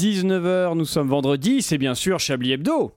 [0.00, 2.92] 19h, nous sommes vendredi, c'est bien sûr Chablis Hebdo.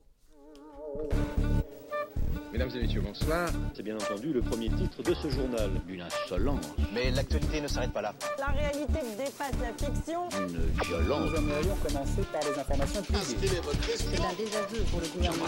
[2.53, 3.49] Mesdames et messieurs, bonsoir.
[3.75, 5.69] C'est bien entendu le premier titre de ce journal.
[5.89, 6.63] Une insolence,
[6.93, 8.13] Mais l'actualité ne s'arrête pas là.
[8.39, 10.29] La réalité dépasse la fiction.
[10.39, 11.29] une violence.
[11.31, 13.49] Nous aimerions commencer par les informations privées.
[13.97, 15.45] C'est un désaveu pour le gouvernement.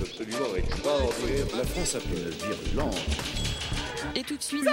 [0.00, 1.46] absolument extraordinaire.
[1.54, 2.96] La France a fait une virulence.
[4.16, 4.64] Et tout de suite,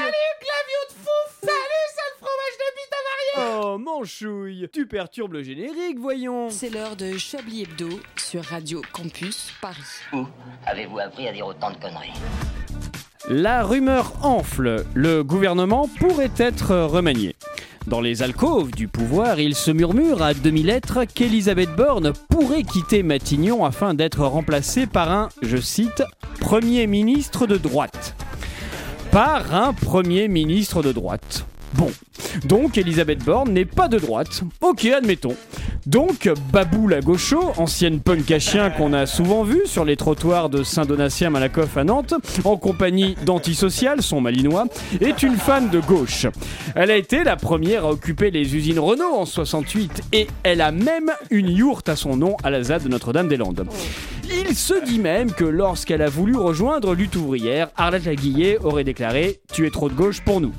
[3.42, 6.50] Oh, manchouille, tu perturbes le générique, voyons.
[6.50, 9.78] c'est l'heure de Chablis Hebdo sur Radio Campus Paris.
[10.14, 10.26] Où
[10.66, 12.12] avez-vous appris à dire autant de conneries
[13.30, 17.36] La rumeur enfle, le gouvernement pourrait être remanié.
[17.88, 23.64] Dans les alcôves du pouvoir, il se murmure à demi-lettres qu'Elisabeth Borne pourrait quitter Matignon
[23.64, 26.04] afin d'être remplacée par un, je cite,
[26.40, 28.16] Premier ministre de droite.
[29.12, 31.46] Par un Premier ministre de droite.
[31.74, 31.92] Bon,
[32.46, 34.42] donc Elisabeth Borne n'est pas de droite.
[34.62, 35.36] Ok, admettons.
[35.86, 37.00] Donc Babou la
[37.58, 41.84] ancienne punk à chien qu'on a souvent vu sur les trottoirs de Saint-Donatien Malakoff à
[41.84, 42.14] Nantes,
[42.44, 44.66] en compagnie d'Antisocial, son malinois,
[45.02, 46.28] est une fan de gauche.
[46.76, 50.72] Elle a été la première à occuper les usines Renault en 68 et elle a
[50.72, 53.66] même une yourte à son nom à la ZAD de Notre-Dame-des-Landes.
[54.32, 59.40] Il se dit même que lorsqu'elle a voulu rejoindre lutte ouvrière, Arlette Laguillet aurait déclaré
[59.54, 60.54] «Tu es trop de gauche pour nous».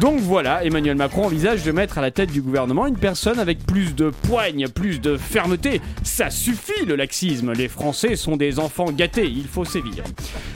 [0.00, 3.64] Donc voilà, Emmanuel Macron envisage de mettre à la tête du gouvernement une personne avec
[3.64, 5.80] plus de poigne, plus de fermeté.
[6.02, 10.02] Ça suffit le laxisme, les Français sont des enfants gâtés, il faut sévir.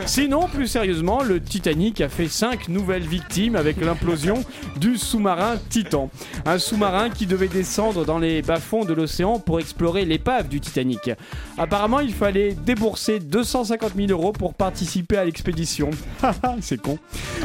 [0.06, 4.42] Sinon, plus sérieusement, le Titanic a fait 5 nouvelles victimes avec l'implosion
[4.76, 6.10] du sous-marin Titan.
[6.44, 11.10] Un sous-marin qui devait descendre dans les bas-fonds de l'océan pour explorer l'épave du Titanic.
[11.58, 15.90] Apparemment, il fallait débourser 250 000 euros pour participer à l'expédition.
[16.60, 16.98] C'est con.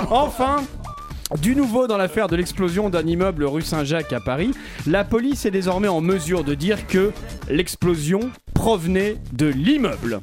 [0.09, 0.63] Enfin,
[1.41, 4.51] du nouveau dans l'affaire de l'explosion d'un immeuble rue Saint-Jacques à Paris,
[4.87, 7.11] la police est désormais en mesure de dire que
[7.49, 10.21] l'explosion provenait de l'immeuble.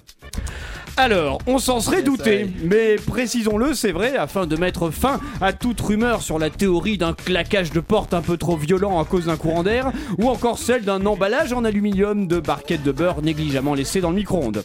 [0.97, 5.81] Alors, on s'en serait douté, mais précisons-le, c'est vrai, afin de mettre fin à toute
[5.81, 9.37] rumeur sur la théorie d'un claquage de porte un peu trop violent à cause d'un
[9.37, 14.01] courant d'air, ou encore celle d'un emballage en aluminium de barquettes de beurre négligemment laissées
[14.01, 14.63] dans le micro-ondes.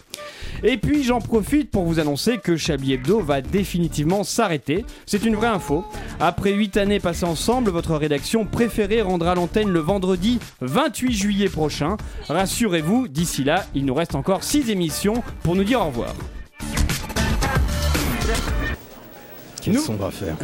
[0.64, 4.86] Et puis j'en profite pour vous annoncer que Chablis Hebdo va définitivement s'arrêter.
[5.06, 5.86] C'est une vraie info.
[6.20, 11.98] Après 8 années passées ensemble, votre rédaction préférée rendra l'antenne le vendredi 28 juillet prochain.
[12.30, 16.16] Rassurez-vous, d'ici là, il nous reste encore 6 émissions pour nous dire au revoir.
[19.62, 20.36] Quel Nous- son on va faire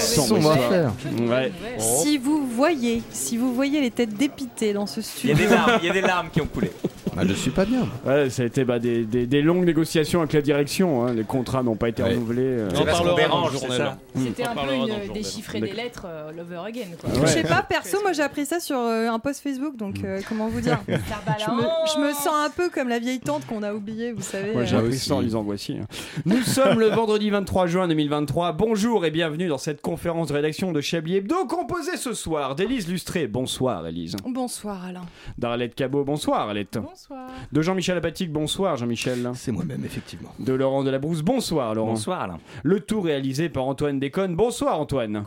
[0.00, 1.52] Son, Son on va faire Ouais.
[1.78, 5.48] Si vous voyez, si vous voyez les têtes dépitées dans ce Il y a studio,
[5.48, 6.72] des larmes, il y a des larmes qui ont coulé.
[7.18, 7.86] Ah, Je suis pas bien.
[8.04, 11.06] Ouais, ça a été bah, des, des- des longues négociations avec la direction.
[11.06, 11.14] hein.
[11.14, 12.10] Les contrats n'ont pas été Ouais.
[12.10, 12.42] renouvelés.
[12.42, 12.68] euh.
[12.74, 13.78] C'est parce qu'on parlera dérange, dans le c'est journal.
[13.78, 13.98] ça.
[14.20, 14.74] C'était On un peu
[15.06, 16.86] une déchiffrer des lettres euh, all over again.
[17.00, 17.10] Quoi.
[17.22, 20.20] je sais pas, perso, moi j'ai appris ça sur euh, un post Facebook, donc euh,
[20.28, 20.78] comment vous dire?
[20.88, 24.22] Je me, je me sens un peu comme la vieille tante qu'on a oubliée, vous
[24.22, 24.52] savez.
[24.52, 24.78] Moi j'ai euh.
[24.80, 25.08] appris aussi.
[25.08, 25.76] ça en lisant Voici.
[25.80, 25.86] hein.
[26.24, 28.52] Nous sommes le vendredi 23 juin 2023.
[28.52, 32.88] Bonjour et bienvenue dans cette conférence de rédaction de Chablis Hebdo composée ce soir d'Élise
[32.88, 33.26] Lustré.
[33.26, 34.16] Bonsoir Élise.
[34.26, 35.02] Bonsoir Alain.
[35.38, 36.04] D'Arlette Cabot.
[36.04, 36.78] Bonsoir Arlette.
[36.78, 37.05] Bonsoir.
[37.52, 38.32] De Jean-Michel Apatique.
[38.32, 39.30] Bonsoir Jean-Michel.
[39.34, 40.32] C'est moi-même, effectivement.
[40.38, 41.22] De Laurent Delabrousse.
[41.22, 41.90] Bonsoir Laurent.
[41.90, 42.38] Bonsoir Alain.
[42.62, 44.36] Le tout réalisé par Antoine Déconne.
[44.36, 45.24] Bonsoir Antoine.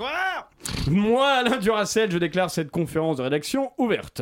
[0.88, 4.22] Moi, Alain Duracel, je déclare cette conférence de rédaction ouverte.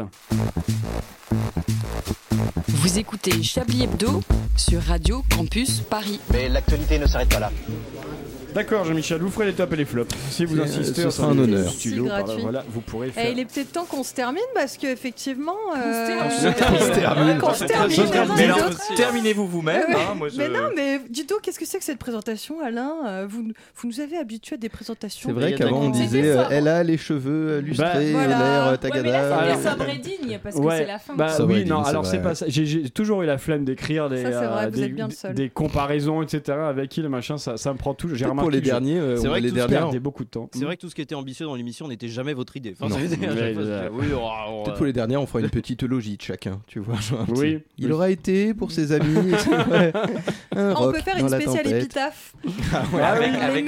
[2.67, 4.21] Vous écoutez Chablis Hebdo
[4.55, 6.19] sur Radio Campus Paris.
[6.31, 7.51] Mais l'actualité ne s'arrête pas là.
[8.53, 10.15] D'accord Jean-Michel, vous ferez les tops et les flops.
[10.31, 11.69] Si vous C'est- insistez, ce on sera un honneur.
[12.41, 13.31] Voilà, vous pourrez Eh, faire.
[13.31, 15.53] il est peut-être temps qu'on se termine parce qu'effectivement.
[15.73, 16.17] termine.
[16.25, 17.37] On se termine.
[17.37, 18.75] Qu'on se termine.
[18.95, 19.83] Terminez-vous vous-même.
[19.93, 23.43] Hein, Mais non, mais dites donc, qu'est-ce que c'est que cette présentation, Alain Euh, vous,
[23.75, 25.29] vous nous avez habitués à des présentations.
[25.29, 28.27] C'est vrai qu'avant on disait euh, elle a les cheveux euh, lustrés, Bah, voilà.
[28.27, 29.55] l'air euh, Ouais, mais là, tagada.
[29.61, 31.15] c'est sobre et digne parce que c'est la fin.
[31.15, 32.45] Bah oui, non, alors c'est pas ça.
[32.47, 36.57] J'ai- toujours eu la flemme d'écrire des, euh, comparaisons, etc.
[36.69, 38.07] Avec qui le machin, ça, me prend tout.
[38.09, 39.99] J'ai Peut-être remarqué pour les derniers, euh, C'est on- vrai que les tout ce derniers,
[39.99, 40.49] beaucoup de temps.
[40.53, 42.75] C'est vrai que tout ce qui était ambitieux dans l'émission n'était jamais votre idée.
[42.81, 46.95] Oh, oh, Peut-être pour les derniers, on fera une petite logie de chacun, tu vois.
[46.99, 47.59] genre un petit- Oui.
[47.77, 49.15] Il aura été pour ses amis.
[50.55, 52.33] On peut faire une spéciale épitaphe.
[52.93, 53.65] Ouais, avec,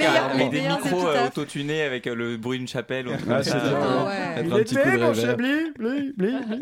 [0.50, 3.06] des micros euh, auto-tunés avec le bruit d'une chapelle.
[3.28, 3.40] Ah.
[3.52, 5.14] Ah Il était mon.
[5.14, 6.60] Chablis, bli, bli, bli.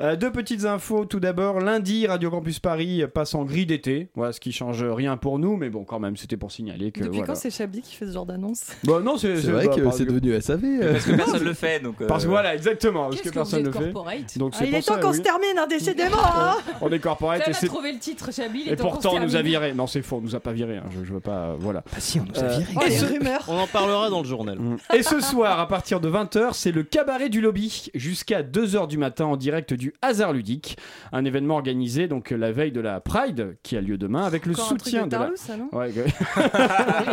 [0.00, 1.04] Euh, Deux petites infos.
[1.04, 4.08] Tout d'abord, lundi, Radio Campus Paris passe en grille d'été.
[4.14, 7.00] Voilà, ce qui change rien pour nous, mais bon, quand même, c'était pour signaler que.
[7.00, 7.26] Depuis voilà.
[7.26, 8.62] quand c'est Chablis qui fait ce genre d'annonce.
[8.84, 10.64] Bah non, c'est C'est vrai bah, que c'est devenu SAV.
[10.64, 10.92] euh.
[10.92, 12.00] Parce que personne le fait, donc.
[12.00, 13.92] euh, Parce que voilà, exactement, parce que que personne le fait.
[14.38, 15.16] Donc Ah, il est temps qu'on oui.
[15.16, 18.68] se termine, hein, décidément hein On est corporate va c'est trouver le titre, Chablis.
[18.68, 19.72] et pourtant on nous a viré.
[19.74, 20.76] Non, c'est faux, on nous a pas viré.
[20.78, 21.82] hein, Je, je veux pas, voilà.
[21.94, 22.72] Ah si, on nous a Euh, viré.
[22.76, 23.04] Oh, et, ce,
[23.48, 24.58] On en parlera dans le journal.
[24.94, 28.98] et ce soir, à partir de 20h, c'est le cabaret du lobby jusqu'à 2h du
[28.98, 30.76] matin en direct du Hasard ludique,
[31.12, 34.54] un événement organisé donc la veille de la Pride qui a lieu demain avec le
[34.54, 35.30] soutien de de la.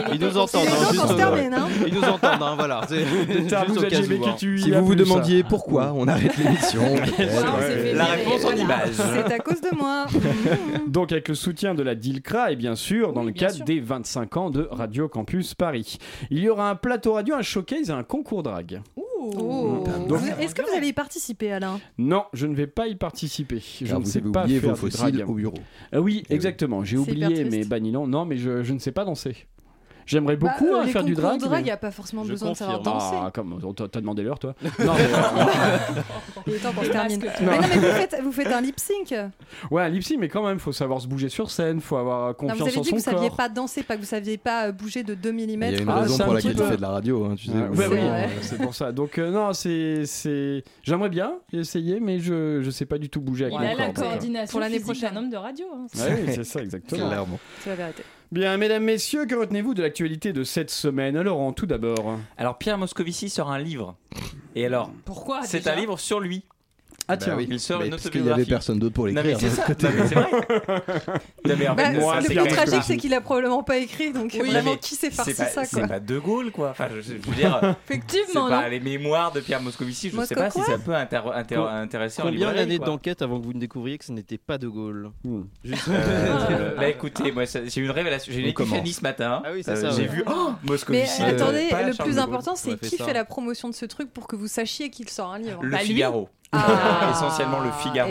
[0.20, 0.68] Ils nous entendent.
[0.68, 2.82] Hein, juste, euh, termine, hein Ils nous entendent, hein, voilà.
[2.82, 2.88] Hein.
[4.38, 6.82] Si vous vous demandiez pourquoi on arrête l'émission,
[7.94, 8.90] La réponse en image.
[8.94, 10.06] C'est à cause de moi.
[10.88, 14.38] Donc avec le soutien de la DILCRA et bien sûr dans le cadre des 25
[14.38, 15.98] ans de Radio Campus Paris.
[16.30, 18.82] Il y aura un plateau radio, un showcase et un concours drague.
[18.96, 19.84] Oh.
[20.08, 21.80] Vous- Est-ce que vous allez y participer, Alain?
[21.98, 23.62] Non, je ne vais pas y participer.
[23.82, 25.58] Je Car ne vous sais avez pas oublié faire vos fossiles au bureau.
[25.92, 26.36] Ah oui, oui.
[26.36, 26.84] exactement.
[26.84, 28.08] J'ai oublié mes banilons.
[28.08, 29.46] Non, mais je, je ne sais pas danser.
[30.10, 31.40] J'aimerais Bah, beaucoup euh, hein, faire du drag.
[31.40, 33.16] de drague, il mais- n'y a pas forcément Je besoin de savoir danser.
[33.22, 33.60] Ah, comme
[33.92, 36.02] t'as demandé l'heure, toi Non, mais, euh,
[36.48, 37.24] Il est temps qu'on termine.
[37.24, 37.38] masques.
[37.42, 39.14] Mais non, mais vous faites, vous faites un lip sync.
[39.70, 42.30] ouais, un lip sync, mais quand même, faut savoir se bouger sur scène, faut avoir
[42.30, 43.38] Non, confiance vous avez en dit son que vous saviez corps.
[43.38, 45.40] pas danser, pas que vous saviez pas euh, bouger de 2 mm.
[45.40, 46.68] Il y a une Ah, raison c'est pour un laquelle il peu.
[46.70, 47.52] fait de la radio, hein, tu sais.
[47.56, 47.86] Ah, oui,
[48.42, 48.92] c'est pour ça.
[48.92, 53.22] Donc euh, non, c'est c'est j'aimerais bien essayer, mais je je sais pas du tout
[53.22, 53.96] bouger avec Il a la cordes.
[54.08, 55.14] coordination Pour l'année prochaine.
[55.14, 55.68] d'un homme de radio.
[55.76, 55.86] hein.
[55.96, 57.08] Oui, c'est ça exactement.
[57.08, 57.40] Clairement.
[57.62, 58.04] C'est la vérité.
[58.32, 61.20] Bien, mesdames, messieurs, que retenez-vous de l'actualité de cette semaine?
[61.20, 62.20] Laurent, tout d'abord.
[62.38, 63.96] Alors Pierre Moscovici sort un livre.
[64.56, 65.74] Et alors, Pourquoi c'est déjà?
[65.74, 66.44] un livre sur lui.
[67.12, 67.48] Ah Bah tiens, oui.
[67.50, 69.40] il sort Mais une parce qu'il y avait personne d'autre pour mais l'écrire.
[69.40, 70.30] c'est mais c'est vrai.
[71.46, 72.82] Mais Bah, moi, le plus Pierre tragique, Moscovici.
[72.88, 75.66] c'est qu'il a probablement pas écrit, donc Oui, vraiment mais qui s'est farci pas, ça
[75.66, 76.70] c'est pas De Gaulle quoi.
[76.70, 80.12] Enfin, je, je veux dire, c'est Effectivement, non les mémoires de Pierre Moscovici.
[80.12, 83.40] Je sais pas si Moscow ça peut inter- inter- intéresser en Combien d'années d'enquête avant
[83.40, 85.42] que vous ne découvriez que ce n'était pas De Gaulle Hmm.
[85.64, 89.42] Juste- Euh, Bah écoutez, moi j'ai eu une révélation, j'ai eu une épiphanie ce matin.
[89.44, 91.22] Ah oui, c'est Euh, ça, J'ai vu oh, Mais Moscovici.
[91.22, 94.28] euh, euh, attendez, le plus important, c'est qui fait la promotion de ce truc pour
[94.28, 95.64] que vous sachiez qu'il sort un livre.
[95.64, 95.88] Le Bah, lui.
[95.88, 96.30] Figaro.
[96.52, 97.12] Ah.
[97.16, 98.10] Essentiellement le Figaro.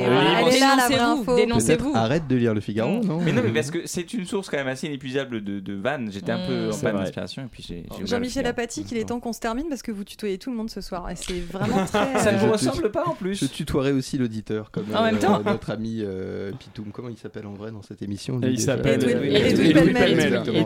[1.36, 1.90] Dénoncez-vous.
[1.90, 4.48] Peut-être arrête de lire le Figaro, non Mais non, mais parce que c'est une source
[4.48, 6.10] quand même assez inépuisable de, de vannes.
[6.12, 6.72] J'étais un peu Mm.
[6.72, 7.84] en panne d'inspiration et puis j'ai.
[8.04, 8.46] Jean-Michel.
[8.46, 10.80] Apathy, qu'il est temps qu'on se termine parce que vous tutoyez tout le monde ce
[10.80, 12.18] soir et c'est vraiment très.
[12.18, 13.40] Ça ne Je vous ressemble pas en plus.
[13.40, 15.40] Je tutoierai aussi l'auditeur, comme En même euh, temps.
[15.44, 16.90] notre ami euh, Pitoum.
[16.92, 19.22] Comment il s'appelle en vrai dans cette émission il s'appelle euh.
[19.34, 20.58] Exactement.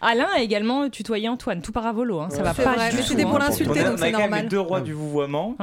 [0.00, 2.20] Alain a également tutoyé Antoine, tout par Avolo.
[2.20, 2.28] Hein.
[2.30, 3.26] Ça va C'est pas c'était hein.
[3.26, 4.48] pour On l'insulter donc c'est normal.
[4.48, 5.56] deux rois du vouvoiement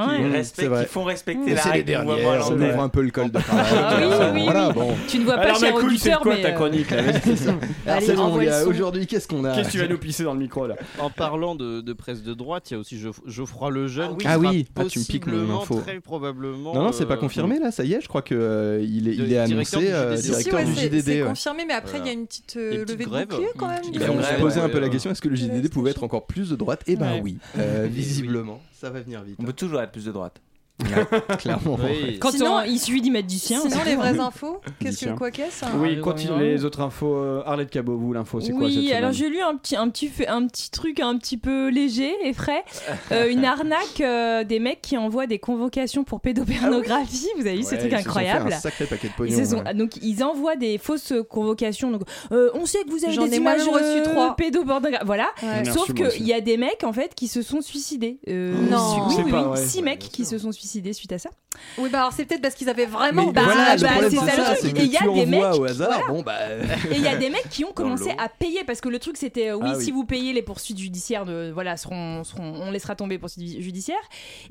[0.56, 3.40] qui, font respecter La c'est les dernières, on ouvre un peu le col de.
[3.50, 4.94] Ah Euh, voilà, bon.
[5.08, 6.42] Tu ne vois pas, cher auditeur, quoi mais.
[6.42, 6.88] ta euh, chronique
[7.88, 10.76] le aujourd'hui, qu'est-ce qu'on a Qu'est-ce que tu vas nous pisser dans le micro là
[11.00, 14.18] En parlant de, presse de droite, il y a aussi Geoff- Geoffroy Lejeune.
[14.18, 15.82] qui Ah oui, ah, tu me piques mon possiblement, info.
[15.82, 16.74] Très probablement.
[16.74, 19.38] Non, non, c'est pas euh, confirmé là, ça y est, je crois qu'il il est,
[19.38, 21.02] annoncé euh, directeur du c'est- JDD.
[21.02, 23.82] C'est confirmé, mais après il y a une petite euh, levée de bouclier quand même.
[23.86, 26.26] On se posait un peu la euh, question est-ce que le JDD pouvait être encore
[26.26, 27.22] plus de droite Eh ben Ouais.
[27.24, 30.42] oui, Euh, visiblement, ça va venir vite, On peut toujours être plus de droite.
[31.40, 31.78] clairement.
[31.84, 32.20] Oui.
[32.20, 33.60] Quand Sinon- on- il suffit d'y mettre du sien.
[33.62, 34.26] Sinon, les vraies hein.
[34.28, 37.16] infos, qu'est-ce que quoi qu'est-ce Oui, Ah, continue oui, les autres infos.
[37.16, 40.12] euh, Arlette Cabot, vous l'info, c'est quoi Oui, alors j'ai lu un petit, un, petit,
[40.28, 42.64] un petit truc un petit peu léger et frais.
[43.12, 47.28] Euh, une arnaque euh, des mecs qui envoient des convocations pour pédopornographie.
[47.38, 49.14] Vous avez vu ce Ouais, truc ils se sont fait incroyable Un sacré paquet de
[49.14, 49.46] Ils pognon.
[49.46, 49.74] sont- ouais.
[49.74, 51.90] donc ils envoient des fausses convocations.
[51.92, 52.02] Donc
[52.32, 54.36] euh, on sait que vous avez des images reçu euh, trois.
[54.36, 55.06] pédopornographiques.
[55.06, 55.28] Voilà.
[55.42, 55.66] Ouais.
[55.72, 58.20] Sauf qu'il y a des mecs en fait qui se sont suicidés.
[58.28, 59.06] Euh, Non.
[59.08, 61.30] oui, oui, oui, six mecs qui se sont suicidés suite à ça.
[61.78, 63.28] Oui, bah alors c'est peut-être parce qu'ils avaient vraiment.
[63.28, 64.78] Mais bah, voilà, bah, c'est ça le ça, truc.
[64.80, 66.08] Et il y a des mecs- au hasard, voilà.
[66.08, 66.38] bon bah...
[66.92, 69.18] Et il y a des mecs qui ont commencé à payer parce que le truc
[69.18, 69.84] c'était euh, oui, Ah oui.
[69.84, 73.60] si vous payez les poursuites judiciaires de voilà seront, seront on laissera tomber les poursuites
[73.62, 73.96] judiciaires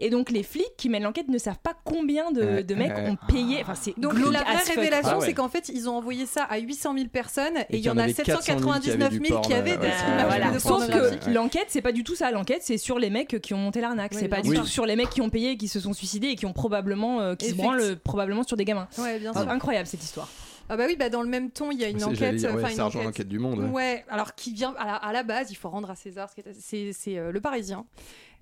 [0.00, 3.16] et donc les flics qui mènent l'enquête ne savent pas combien de, de mecs ont
[3.28, 4.74] payé enfin c'est Donc la vraie fuck.
[4.76, 5.26] révélation, Ah ouais.
[5.26, 7.96] c'est qu'en fait, ils ont envoyé ça à 800 000 personnes et il y en
[7.98, 10.50] a avait 799 000 qui avaient des Euh, images voilà.
[10.50, 12.30] de Sauf que l'enquête, c'est pas du tout ça.
[12.30, 14.12] L'enquête, c'est sur les mecs qui ont monté l'arnaque.
[14.14, 16.05] C'est pas du tout sur les mecs qui ont payé et qui se sont suicidés
[16.14, 18.88] et qui ont probablement, euh, qui se branlent probablement sur des gamins.
[18.98, 19.50] Ouais, bien C'est sûr.
[19.50, 20.28] incroyable cette histoire.
[20.68, 22.34] Ah bah oui, bah dans le même ton, il y a une enquête.
[22.34, 23.60] dire, ouais, une enquête- l'enquête du monde.
[23.60, 23.68] ouais.
[23.70, 26.34] Ouais, alors qui vient à la, à la base, il faut rendre à César, ce
[26.34, 27.84] qui est- c'est c'est, euh, le Parisien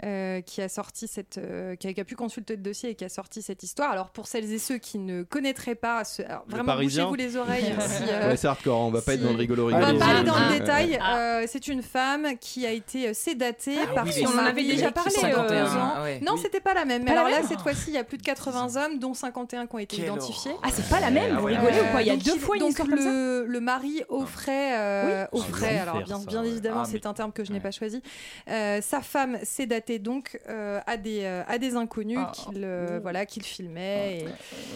[0.02, 2.94] euh, qui a sorti cette, euh, qui, a, qui a pu consulter le dossier et
[2.94, 3.90] qui a sorti cette histoire.
[3.92, 7.36] Alors pour celles et ceux qui ne connaîtraient pas, ce- alors, vraiment Parisien bougez-vous les
[7.36, 7.64] oreilles.
[7.80, 9.78] si, euh, Ouais, c'est hardcore, on va pas si- être dans le rigolo on va
[9.86, 9.98] rigolo.
[9.98, 10.98] pas aller dans Ah, le ah, détail.
[11.00, 11.18] ah.
[11.18, 14.66] euh, c'est une femme qui a été sédatée par oui, son on en avait mari
[14.68, 15.92] déjà parlé, a 51, 11 ans.
[15.96, 16.20] ah ouais.
[16.20, 17.04] Non, c'était pas la même.
[17.04, 19.74] Mais alors là, cette fois-ci, il y a plus de 80 hommes, dont 51 qui
[19.74, 20.52] ont été identifiés.
[20.62, 21.34] Ah, c'est pas la même.
[21.36, 22.02] Ah Vous rigolez ou quoi?
[22.02, 23.04] Il y a deux fois une histoire comme ça?
[23.04, 25.40] le, le mari offrait, Oui.
[25.40, 28.02] offrait, Ah, alors bien, évidemment, Ah, c'est un terme que je n'ai pas choisi,
[28.46, 32.32] sa femme sédatée donc euh, à, des, euh, à des inconnus Ah.
[32.34, 34.24] qu'il euh, voilà, qu'il filmait.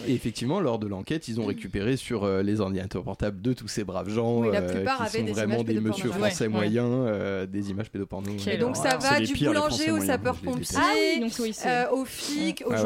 [0.07, 3.53] et- Et effectivement, lors de l'enquête, ils ont récupéré sur euh, les ordinateurs portables de
[3.53, 5.73] tous ces braves gens Oui, la euh, plupart qui avaient sont des vraiment images des
[5.73, 6.05] pédopornographiques.
[6.05, 8.31] monsieur français Ouais, moyens, euh, des images pédoporno.
[8.47, 10.93] Et donc ça va du pires, boulanger au sapeur-pompier, Ah
[11.65, 12.77] euh, aux flics, aux Ah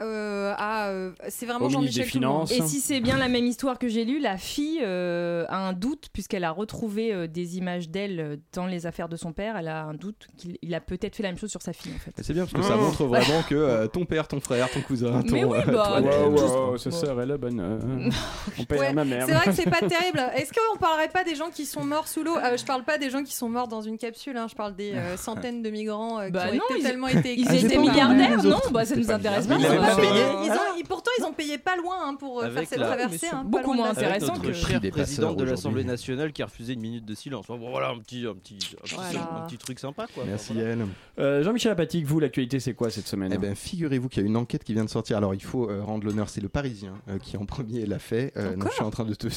[0.00, 2.04] euh, à euh, c'est vraiment Au Jean-Michel.
[2.50, 5.72] Et si c'est bien la même histoire que j'ai lue, la fille euh, a un
[5.72, 9.56] doute puisqu'elle a retrouvé euh, des images d'elle dans les affaires de son père.
[9.56, 11.92] Elle a un doute qu'il il a peut-être fait la même chose sur sa fille
[11.94, 12.12] en fait.
[12.22, 12.82] C'est bien parce que ça Oh.
[12.82, 15.32] montre vraiment que euh, ton père, ton frère, ton cousin, ton.
[15.32, 17.60] Mais oui, euh, bah, toi, Wow, wow, juste- sa sœur est la bonne.
[17.60, 17.78] euh,
[18.58, 19.26] on paye Ouais, à ma mère.
[19.26, 20.20] C'est vrai que c'est pas terrible.
[20.36, 22.36] Est-ce qu'on parlerait pas des gens qui sont morts sous l'eau?
[22.36, 24.74] Euh, Je parle pas des gens qui sont morts dans une capsule, hein, je parle
[24.74, 27.54] des euh, centaines de migrants euh, Bah qui ont non, ils- totalement été Ils Ah,
[27.54, 28.58] j'ai étaient milliardaires, non?
[28.72, 29.58] Bah ça nous intéresse bien.
[29.58, 29.64] pas.
[29.64, 30.46] Ils.
[30.46, 33.28] Ils ils- pourtant, ils ont payé pas loin hein, pour Avec faire cette traversée.
[33.32, 36.80] hein, beaucoup moins intéressant que- cher des président de l'Assemblée nationale qui a refusé une
[36.80, 37.46] minute de silence.
[37.46, 39.30] Bon, voilà un petit, un petit, un petit, Voilà.
[39.44, 40.24] un petit truc sympa quoi.
[40.26, 40.68] Merci Voilà.
[40.70, 40.86] Yael.
[41.18, 44.28] Euh, Jean-Michel Apatique, vous, l'actualité, c'est quoi cette semaine Eh ben, figurez-vous qu'il y a
[44.28, 45.16] une enquête qui vient de sortir.
[45.16, 48.32] Alors, il faut euh, rendre l'honneur, c'est le Parisien euh, qui en premier l'a fait.
[48.36, 49.28] Euh, non, je suis en train de te,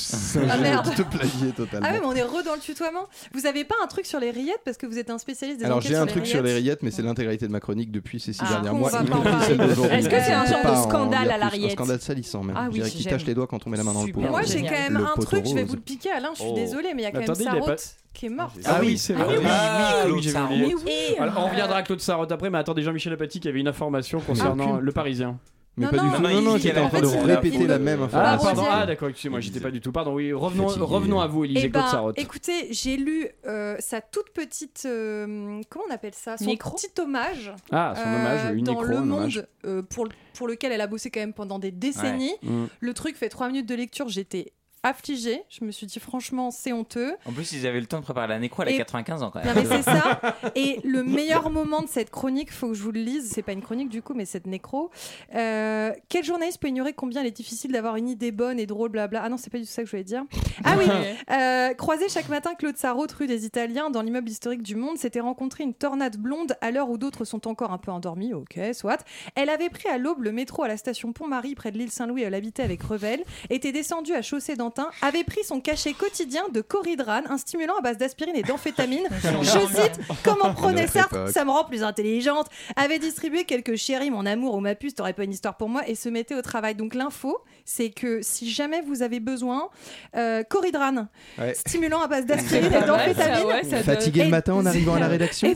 [0.49, 0.89] Ah, merde.
[0.89, 1.87] de te plagier totalement.
[1.87, 3.07] Ah oui, mais on est re dans le tutoiement.
[3.33, 4.61] Vous avez pas un truc sur les rillettes?
[4.65, 6.81] Parce que vous êtes un spécialiste des Alors enquêtes j'ai un truc sur les rillettes.
[6.81, 8.91] mais c'est l'intégralité de ma chronique depuis ces six Ah, derniers mois.
[8.91, 11.45] Est-ce que c'est un genre de scandale à la plus.
[11.45, 12.55] Un rillette scandale salissant même.
[12.57, 14.21] Ah Je oui, qui tâche les doigts quand on met la main dans le pot.
[14.21, 16.55] Moi, j'ai quand même un truc, je vais vous le piquer, Alain, je suis Oh.
[16.55, 18.57] désolée, mais il y a quand même Sarraute qui est morte.
[18.65, 19.37] Ah oui, c'est Ah vrai.
[19.37, 20.57] oui, oui, Ah, Claude oui, Sarraute.
[20.57, 20.75] oublié.
[21.15, 23.67] Et, Alors, on euh, reviendra à Claude Sarraute après, mais attendez, Jean-Michel Apatique avait une
[23.67, 25.39] information concernant Ah, le Parisien.
[25.79, 26.21] Mais Non, pas non, du tout.
[26.23, 28.43] non, Non, non, il- j'étais en train de répéter la même Ah, information.
[28.45, 28.73] pardon, Rosier.
[28.81, 29.91] ah d'accord, excusez-moi, j'étais pas du tout.
[29.91, 32.17] Pardon, oui, revenons, revenons à vous, Eh Élisée ben, Claude Sarraute.
[32.19, 34.83] écoutez, j'ai lu euh, sa toute petite.
[34.87, 36.35] euh, comment on appelle ça?
[36.39, 37.53] Son Nécro petit hommage.
[37.71, 40.87] Ah, son euh, hommage, une dans nécro, Le Monde, euh, pour, pour lequel elle a
[40.87, 42.33] bossé quand même pendant des décennies.
[42.41, 42.65] Mm.
[42.79, 45.43] Le truc fait trois minutes de lecture, j'étais affligée.
[45.49, 47.15] Je me suis dit, franchement, c'est honteux.
[47.25, 49.31] En plus, ils avaient le temps de préparer la nécro, elle a Et- 95 ans
[49.31, 49.67] quand Non, même.
[49.67, 50.19] mais c'est ça.
[50.55, 53.31] Et le meilleur moment de cette chronique, faut que je vous le lise.
[53.33, 54.89] C'est pas une chronique du coup, mais cette nécro.
[55.35, 58.89] Euh, quel journaliste peut ignorer combien il est difficile d'avoir une idée bonne et drôle,
[58.89, 59.21] blabla?
[59.23, 60.23] Ah non, c'est pas du tout ça que je voulais dire.
[60.63, 60.85] Ah oui.
[61.31, 65.19] Euh, croisé chaque matin Claude Sarraute, rue des Italiens, dans l'immeuble historique du Monde, s'était
[65.19, 68.33] rencontré une tornade blonde à l'heure où d'autres sont encore un peu endormis.
[68.33, 69.03] Ok, soit.
[69.35, 72.23] Elle avait pris à l'aube le métro à la station Pont-Marie près de l'île Saint-Louis.
[72.23, 73.23] Elle habitait avec Revel.
[73.49, 74.89] Était descendue à Chaussée d'Antin.
[75.01, 79.07] Avait pris son cachet quotidien de Coridrane, un stimulant à base d'aspirine et d'amphétamine.
[79.41, 81.29] Je cite Comment prenait Notre Sartre.
[81.29, 82.47] Ça me rend plus intelligente.
[82.75, 85.87] Avait distribué quelques chéris, mon amour ou ma puce, t'aurais pas une histoire pour moi,
[85.87, 86.75] et se mettait au travail.
[86.75, 89.69] Donc l'info, c'est que si jamais vous avez besoin,
[90.15, 91.07] euh, Coridrane,
[91.37, 91.53] Ouais.
[91.53, 93.45] stimulant à base d'aspirine et Ouais, d'amphétamine.
[93.47, 95.47] ouais, ça Fatigué le matin en arrivant à la rédaction.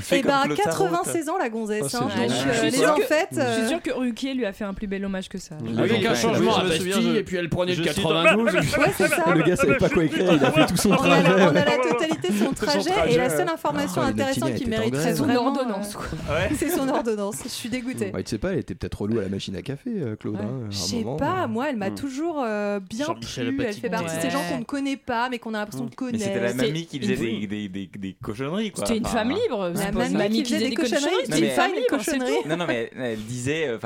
[0.00, 1.84] Fais Et comme bah, Claude 96 ans, la Oh, gonzesse.
[1.88, 2.00] c'est hein.
[2.00, 3.28] Donc, euh, suis les sûre que- enfêtes.
[3.32, 5.54] Je euh, suis sûr que Ruquier lui a fait un plus bel hommage que ça.
[5.78, 7.92] Avec un enfants, changement à Bastille, et puis elle prenait le suis
[8.24, 8.54] 92.
[8.78, 9.34] Ouais, c'est ça.
[9.34, 11.22] Le gars savait pas quoi écrire, il a fait tout son On a, trajet.
[11.22, 13.36] la, on a la totalité de son trajet, trajet, et la ouais.
[13.36, 15.14] seule information Ah, intéressante qui mériterait.
[15.14, 15.46] Son vraiment.
[15.48, 16.38] ordonnance, euh, quoi.
[16.56, 17.36] C'est son ordonnance.
[17.44, 18.10] Je suis dégoûtée.
[18.10, 20.34] Bah, tu sais pas, elle était peut-être relou à la machine à café, euh, Claude.
[20.36, 20.40] Ouais.
[20.42, 21.94] hein, Je sais pas, moi elle m'a Hmm.
[21.94, 23.60] toujours euh, bien plu.
[23.64, 24.30] Elle fait partie de ces Ouais.
[24.30, 26.24] gens qu'on ne connaît pas mais qu'on a l'impression de connaître.
[26.24, 28.72] c'était la mamie qui faisait une- des, des, des, des cochonneries.
[28.74, 29.72] C'était une femme libre.
[29.74, 32.48] La mamie qui faisait des cochonneries, c'était une femme libre.
[32.48, 33.78] Non, non, mais elle, disait, euh,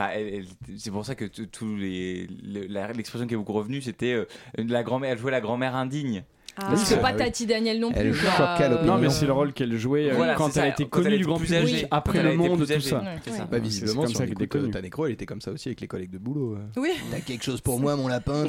[0.77, 2.29] c'est pour ça que tous les,
[2.69, 4.25] l'expression qui est beaucoup revenue, c'était euh,
[4.57, 6.25] la grand-mère, elle jouait la grand-mère indigne.
[6.61, 6.77] Ah.
[6.77, 7.13] C'est Ah pas.
[7.13, 8.27] Tati Daniel non Elle plus.
[8.27, 8.95] à l'opinion.
[8.95, 11.19] Non, mais c'est le rôle qu'elle jouait euh, Voilà, quand elle ça, était elle connue
[11.19, 12.97] du grand plus public, âgée, après elle le monde, tout ça.
[12.99, 13.11] Bah,
[13.53, 14.71] C'est visiblement, comme ça qu'elle était écoute connue.
[14.73, 16.55] ta nécro, elle était comme ça aussi avec les collègues de boulot.
[16.55, 16.81] euh.
[16.81, 18.45] Oui, T'as quelque chose pour moi, mon lapin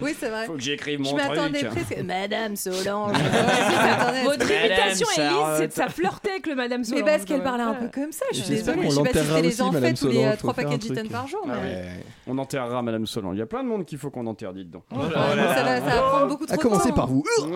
[0.00, 0.46] oui c'est vrai.
[0.46, 1.84] Faut que j'écrive Je mon m'attendais truc.
[1.84, 2.02] presque.
[2.04, 3.12] Madame Solange.
[3.18, 6.54] Je m'attendais à Votre ce que- imitation, Madame Elise, c'est de ça flirter avec le
[6.54, 7.04] Madame Mais Solange.
[7.04, 8.82] parce qu'elle parlait un peu comme ça, je suis désolée.
[8.84, 11.08] Je sais pas si c'était les Madame enfêtes ou les Solange, euh, paquets de gitanes
[11.08, 11.40] par jour.
[11.46, 11.84] mais- Ouais.
[12.26, 13.36] On enterrera Madame Solange.
[13.36, 14.82] Il y a plein de monde qu'il faut qu'on enterre, dites donc.
[14.92, 16.94] Ouais, ça, va, prendre beaucoup trop À de commencer temps.
[16.94, 17.24] par vous.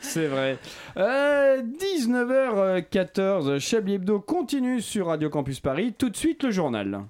[0.00, 0.58] C'est vrai.
[0.96, 5.94] Euh, 19h14, Chablis Hebdo continue sur Radio Campus Paris.
[5.96, 7.00] Tout de suite, le journal.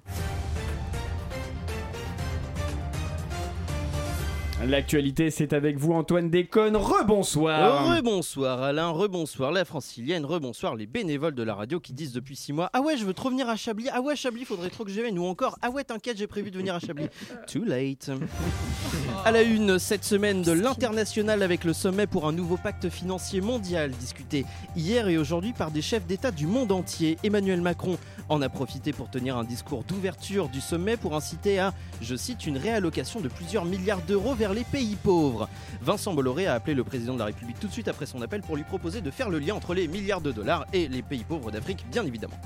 [4.67, 6.75] L'actualité, c'est avec vous, Antoine Déconne.
[6.75, 7.95] Rebonsoir.
[7.95, 12.51] Rebonsoir Alain, rebonsoir la francilienne, rebonsoir les bénévoles de la radio qui disent depuis 6
[12.51, 14.91] mois Ah ouais, je veux trop venir à Chablis, ah ouais, Chablis, faudrait trop que
[14.91, 17.07] je vienne, ou encore Ah ouais, t'inquiète, j'ai prévu de venir à Chablis.
[17.47, 18.11] Too late.
[19.23, 23.39] À la une, cette semaine de l'international avec le sommet pour un nouveau pacte financier
[23.39, 24.45] mondial discuté
[24.75, 27.17] hier et aujourd'hui par des chefs d'État du monde entier.
[27.23, 27.97] Emmanuel Macron
[28.29, 32.45] en a profité pour tenir un discours d'ouverture du sommet pour inciter à, je cite,
[32.45, 35.49] une réallocation de plusieurs milliards d'euros vers les pays pauvres.
[35.81, 38.41] Vincent Bolloré a appelé le président de la République tout de suite après son appel
[38.41, 41.23] pour lui proposer de faire le lien entre les milliards de dollars et les pays
[41.23, 42.37] pauvres d'Afrique, bien évidemment.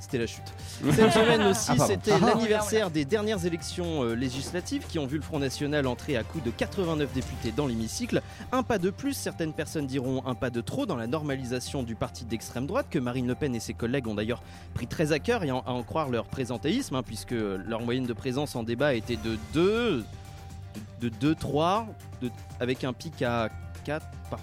[0.00, 0.52] C'était la chute.
[0.92, 5.16] Cette semaine aussi, Ah, c'était Ah, l'anniversaire des dernières élections euh, législatives qui ont vu
[5.16, 8.22] le Front National entrer à coup de 89 députés dans l'hémicycle.
[8.52, 11.94] Un pas de plus, certaines personnes diront un pas de trop dans la normalisation du
[11.94, 14.42] parti d'extrême droite que Marine Le Pen et ses collègues ont d'ailleurs
[14.74, 18.06] pris très à cœur et en- à en croire leur présentéisme, hein, puisque leur moyenne
[18.06, 20.04] de présence en débat était de 2,
[21.00, 21.86] de 2, 3,
[22.22, 23.48] de- avec un pic à
[23.84, 24.40] 4 par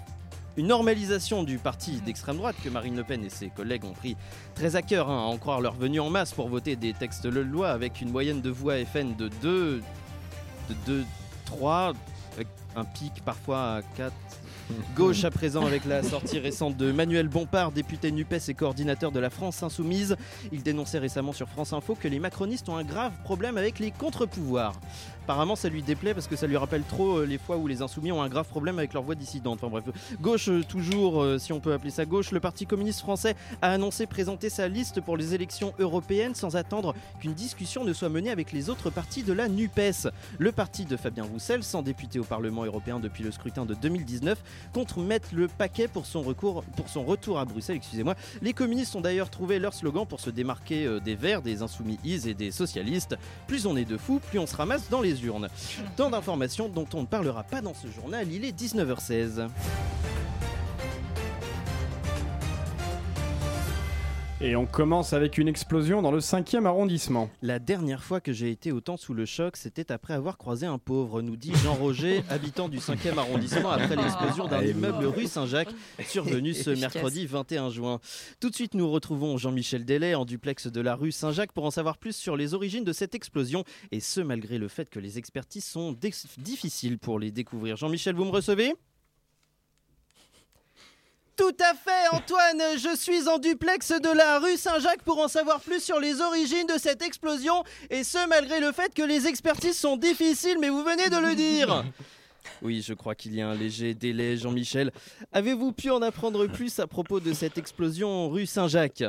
[0.58, 4.16] une normalisation du parti d'extrême droite que Marine Le Pen et ses collègues ont pris
[4.56, 7.28] très à cœur, hein, à en croire leur venue en masse pour voter des textes
[7.28, 9.82] de loi avec une moyenne de voix FN de 2,
[10.70, 11.06] de 2
[11.46, 11.92] 3,
[12.36, 14.14] avec un pic parfois à 4.
[14.96, 19.20] Gauche à présent avec la sortie récente de Manuel Bompard, député NUPES et coordinateur de
[19.20, 20.16] la France Insoumise.
[20.52, 23.92] Il dénonçait récemment sur France Info que les macronistes ont un grave problème avec les
[23.92, 24.74] contre-pouvoirs.
[25.26, 27.82] Apparemment, ça lui déplaît parce que ça lui rappelle trop euh, les fois où les
[27.82, 29.58] insoumis ont un grave problème avec leur voix dissidente.
[29.64, 29.86] Enfin bref,
[30.22, 33.72] gauche euh, toujours, euh, si on peut appeler ça gauche, le Parti communiste français a
[33.72, 38.30] annoncé présenter sa liste pour les élections européennes sans attendre qu'une discussion ne soit menée
[38.30, 40.10] avec les autres partis de la NUPES.
[40.38, 44.38] Le parti de Fabien Roussel, sans député au Parlement européen depuis le scrutin de 2019,
[44.74, 47.78] compte mettre le paquet pour son, recours, pour son retour à Bruxelles.
[47.78, 48.14] Excusez-moi.
[48.44, 52.36] Les communistes ont d'ailleurs trouvé leur slogan pour se démarquer des Verts, des Insoumis et
[52.36, 53.18] des socialistes.
[53.48, 55.50] Plus on est de fous, plus on se ramasse dans les urnes.
[55.96, 59.48] Tant d'informations dont on ne parlera pas dans ce journal, il est 19h16.
[64.46, 67.32] Et on commence avec une explosion dans le 5e arrondissement.
[67.42, 70.78] La dernière fois que j'ai été autant sous le choc, c'était après avoir croisé un
[70.78, 75.74] pauvre, nous dit Jean-Roger, habitant du 5e arrondissement, après l'explosion d'un Ah, immeuble rue Saint-Jacques,
[76.08, 78.00] survenu ce mercredi 21 juin.
[78.40, 81.72] Tout de suite, nous retrouvons Jean-Michel Delay en duplex de la rue Saint-Jacques pour en
[81.72, 85.18] savoir plus sur les origines de cette explosion, et ce malgré le fait que les
[85.18, 85.98] expertises sont
[86.38, 87.78] difficiles pour les découvrir.
[87.78, 88.76] Jean-Michel, vous me recevez?
[91.36, 92.62] Tout à fait, Antoine.
[92.78, 96.68] Je suis en duplex de la rue Saint-Jacques pour en savoir plus sur les origines
[96.68, 100.84] de cette explosion, et ce malgré le fait que les expertises sont difficiles, mais vous
[100.84, 101.84] venez de le dire.
[102.62, 104.92] Oui, je crois qu'il y a un léger délai, Jean-Michel.
[105.32, 109.04] Avez-vous pu en apprendre plus à propos de cette explosion rue Saint-Jacques?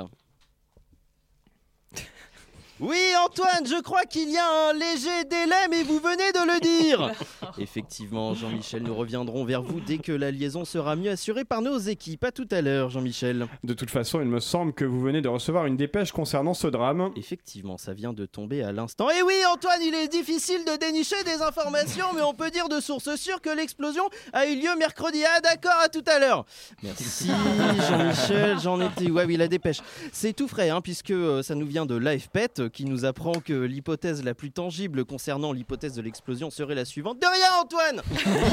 [2.78, 6.60] Oui, Antoine, je crois qu'il y a un léger délai, mais vous venez de le
[6.60, 7.10] dire.
[7.58, 11.78] Effectivement, Jean-Michel, nous reviendrons vers vous dès que la liaison sera mieux assurée par nos
[11.78, 12.24] équipes.
[12.24, 13.46] À tout à l'heure, Jean-Michel.
[13.64, 16.66] De toute façon, il me semble que vous venez de recevoir une dépêche concernant ce
[16.66, 17.12] drame.
[17.16, 19.08] Effectivement, ça vient de tomber à l'instant.
[19.08, 22.80] Et oui, Antoine, il est difficile de dénicher des informations, mais on peut dire de
[22.80, 24.04] source sûre que l'explosion
[24.34, 25.22] a eu lieu mercredi.
[25.24, 26.44] Ah, d'accord, à tout à l'heure.
[26.82, 27.30] Merci,
[27.88, 28.58] Jean-Michel.
[28.60, 29.10] J'en étais.
[29.10, 29.78] Ouais, oui, la dépêche.
[30.12, 33.32] C'est tout frais, hein, puisque euh, ça nous vient de l'AFPET, euh, qui nous apprend
[33.34, 37.20] que l'hypothèse la plus tangible concernant l'hypothèse de l'explosion serait la suivante.
[37.20, 38.02] De rien, Antoine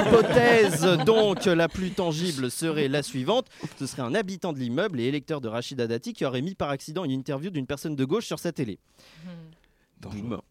[0.06, 3.47] L'hypothèse, donc, la plus tangible serait la suivante.
[3.80, 6.69] Ce serait un habitant de l'immeuble et électeur de Rachida Dati qui aurait mis par
[6.69, 8.80] accident une interview d'une personne de gauche sur sa télé.
[10.02, 10.41] Boum.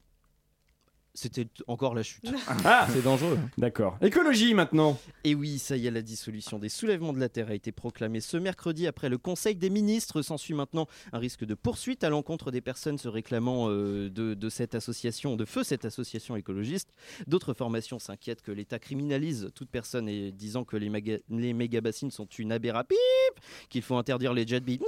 [1.15, 2.25] C'était encore la chute.
[2.65, 3.39] Ah C'est dangereux.
[3.59, 3.99] D'accord.
[4.01, 4.99] Écologie maintenant.
[5.25, 8.21] Et oui, ça y est, la dissolution des soulèvements de la Terre a été proclamée
[8.21, 10.23] ce mercredi après le Conseil des ministres.
[10.23, 14.49] S'ensuit maintenant un risque de poursuite à l'encontre des personnes se réclamant euh, de, de
[14.49, 16.89] cette association, de feu cette association écologiste.
[17.27, 22.11] D'autres formations s'inquiètent que l'État criminalise toute personne et disant que les, maga- les méga-bassines
[22.11, 24.83] sont une aberration, Pip qu'il faut interdire les jet beats,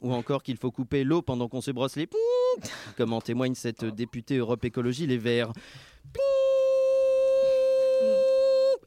[0.00, 2.08] ou encore qu'il faut couper l'eau pendant qu'on se brosse les
[2.96, 5.52] comme en témoigne cette députée Europe Écologie Les Verts.
[6.12, 6.35] Bing!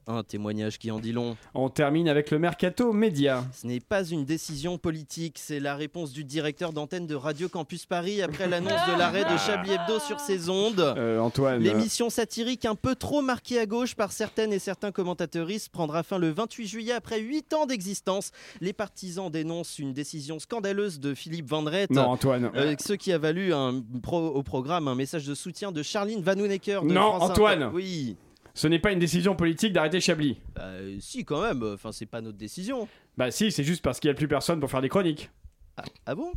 [0.08, 1.38] Un témoignage qui en dit long.
[1.54, 3.46] On termine avec le mercato média.
[3.54, 7.86] Ce n'est pas une décision politique, c'est la réponse du directeur d'antenne de Radio Campus
[7.86, 10.80] Paris après l'annonce de l'arrêt de Chablis Hebdo sur ses ondes.
[10.80, 11.62] Euh, Antoine.
[11.62, 16.18] L'émission satirique un peu trop marquée à gauche par certaines et certains commentateuristes prendra fin
[16.18, 18.32] le 28 juillet après 8 ans d'existence.
[18.62, 21.92] Les partisans dénoncent une décision scandaleuse de Philippe Vandrette.
[21.92, 22.50] Non, Antoine.
[22.56, 26.22] Euh, ce qui a valu un pro- au programme un message de soutien de Charline
[26.22, 26.82] Vanhoenacker.
[26.84, 27.64] de Non, France Antoine.
[27.64, 27.76] Inter.
[27.76, 28.18] Oui.
[28.60, 30.38] Ce n'est pas une décision politique d'arrêter Chablis.
[30.54, 31.64] Bah, euh, si, quand même.
[31.64, 32.90] Enfin, c'est pas notre décision.
[33.16, 35.30] Bah si, c'est juste parce qu'il n'y a plus personne pour faire des chroniques.
[35.78, 36.34] Ah, ah bon?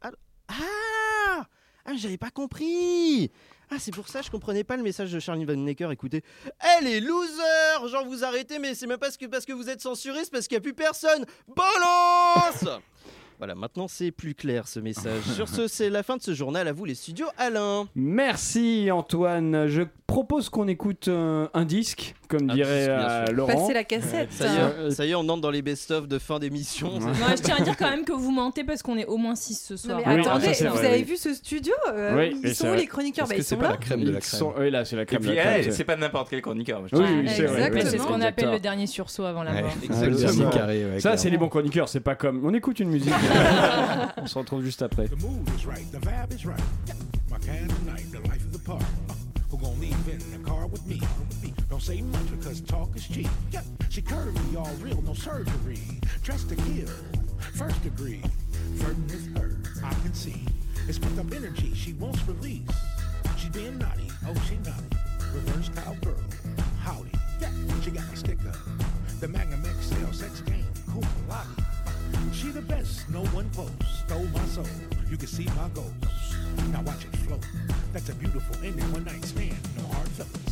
[0.00, 0.10] Ah,
[0.48, 1.46] ah
[1.84, 3.30] Ah, j'avais pas compris
[3.70, 5.90] Ah, c'est pour ça, je comprenais pas le message de Charlie Van Necker.
[5.92, 6.24] Écoutez,
[6.78, 7.42] elle est loser
[7.90, 10.32] Genre, vous arrêtez, mais c'est même pas parce que, parce que vous êtes censuré, c'est
[10.32, 12.64] parce qu'il n'y a plus personne Balance
[13.38, 15.22] Voilà, maintenant c'est plus clair ce message.
[15.36, 16.66] Sur ce, c'est la fin de ce journal.
[16.66, 19.68] À vous les studios, Alain Merci Antoine.
[19.68, 23.26] Je propose qu'on écoute euh, un disque, comme Un dirait disque, bien euh.
[23.30, 23.52] Laurent.
[23.60, 24.32] Passer la cassette.
[24.32, 26.98] Ça y, est, ça y est, on entre dans les best-of de fin d'émission.
[26.98, 29.36] Non, je tiens à dire quand même que vous mentez parce qu'on est au moins
[29.36, 30.00] 6 ce Non, soir.
[30.04, 31.02] mais Oui, attendez, ah, ça, c'est vous vrai, avez oui.
[31.04, 32.78] vu ce studio euh, Oui, Ils c'est sont où vrai.
[32.78, 33.70] les chroniqueurs Bah, que Ils c'est sont pas là.
[33.72, 35.34] la crème de la Ils crème sont- Oui, là, c'est la Et crème puis, de
[35.36, 35.56] la crème.
[35.60, 36.80] eh, c'est- c'est pas n'importe quel chroniqueur.
[36.80, 37.52] moi, je Oui, tiens à- oui, c'est vrai.
[37.68, 37.84] Exactement.
[37.84, 39.62] Ouais, c'est ce qu'on appelle le dernier sursaut avant la Ouais.
[39.62, 39.70] mort.
[39.76, 40.42] Ah, C'est le exactement.
[40.50, 41.16] dernier carré, ouais, Ça, clairement.
[41.18, 42.44] c'est les bons chroniqueurs, c'est pas comme.
[42.44, 43.12] On écoute une musique.
[44.16, 45.04] On se retrouve juste après.
[45.04, 45.16] Uh?
[51.68, 53.28] Don't say much because talk is cheap.
[53.50, 55.78] Yeah, she curvy, all real, no surgery.
[56.22, 56.88] Dressed to kill,
[57.54, 58.22] first degree.
[58.76, 60.44] Flirting with her, I can see.
[60.88, 62.62] It's pent up energy she won't release.
[63.52, 64.96] Being naughty, oh she naughty.
[65.32, 66.20] Reverse cowgirl,
[66.82, 67.10] howdy.
[67.40, 67.50] Yeah,
[67.82, 68.52] she got my sticker.
[69.20, 71.67] The Magnum XL sex game, cool, lottie.
[72.32, 73.70] She the best, no one close.
[74.06, 74.66] Stole my soul,
[75.10, 75.92] you can see my goals.
[76.72, 77.40] Now watch it flow.
[77.92, 80.47] That's a beautiful ending, one night stand, no hard feelings.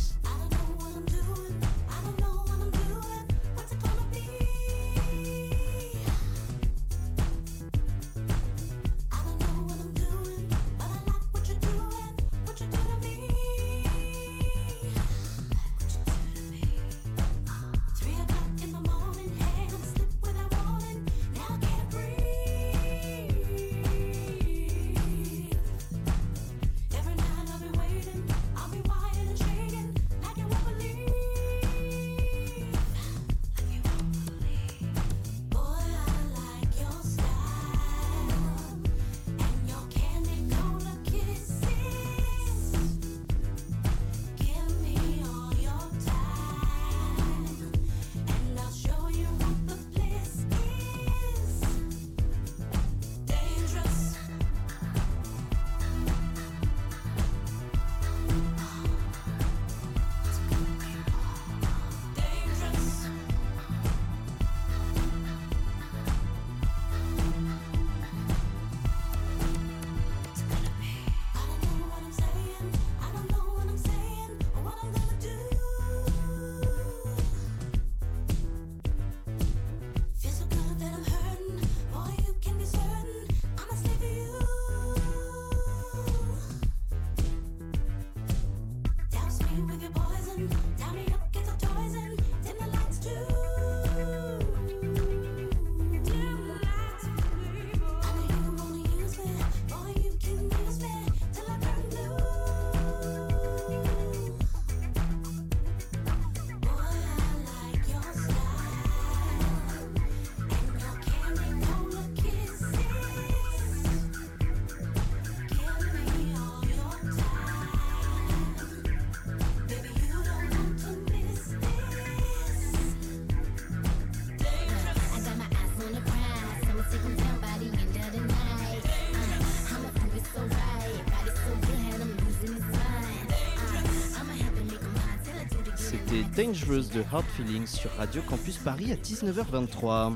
[136.47, 140.13] Dangerous de Hard Feelings sur Radio Campus Paris à 19h23.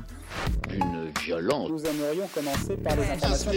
[0.73, 1.69] Une violence.
[1.69, 3.51] Nous aimerions commencer par les informations.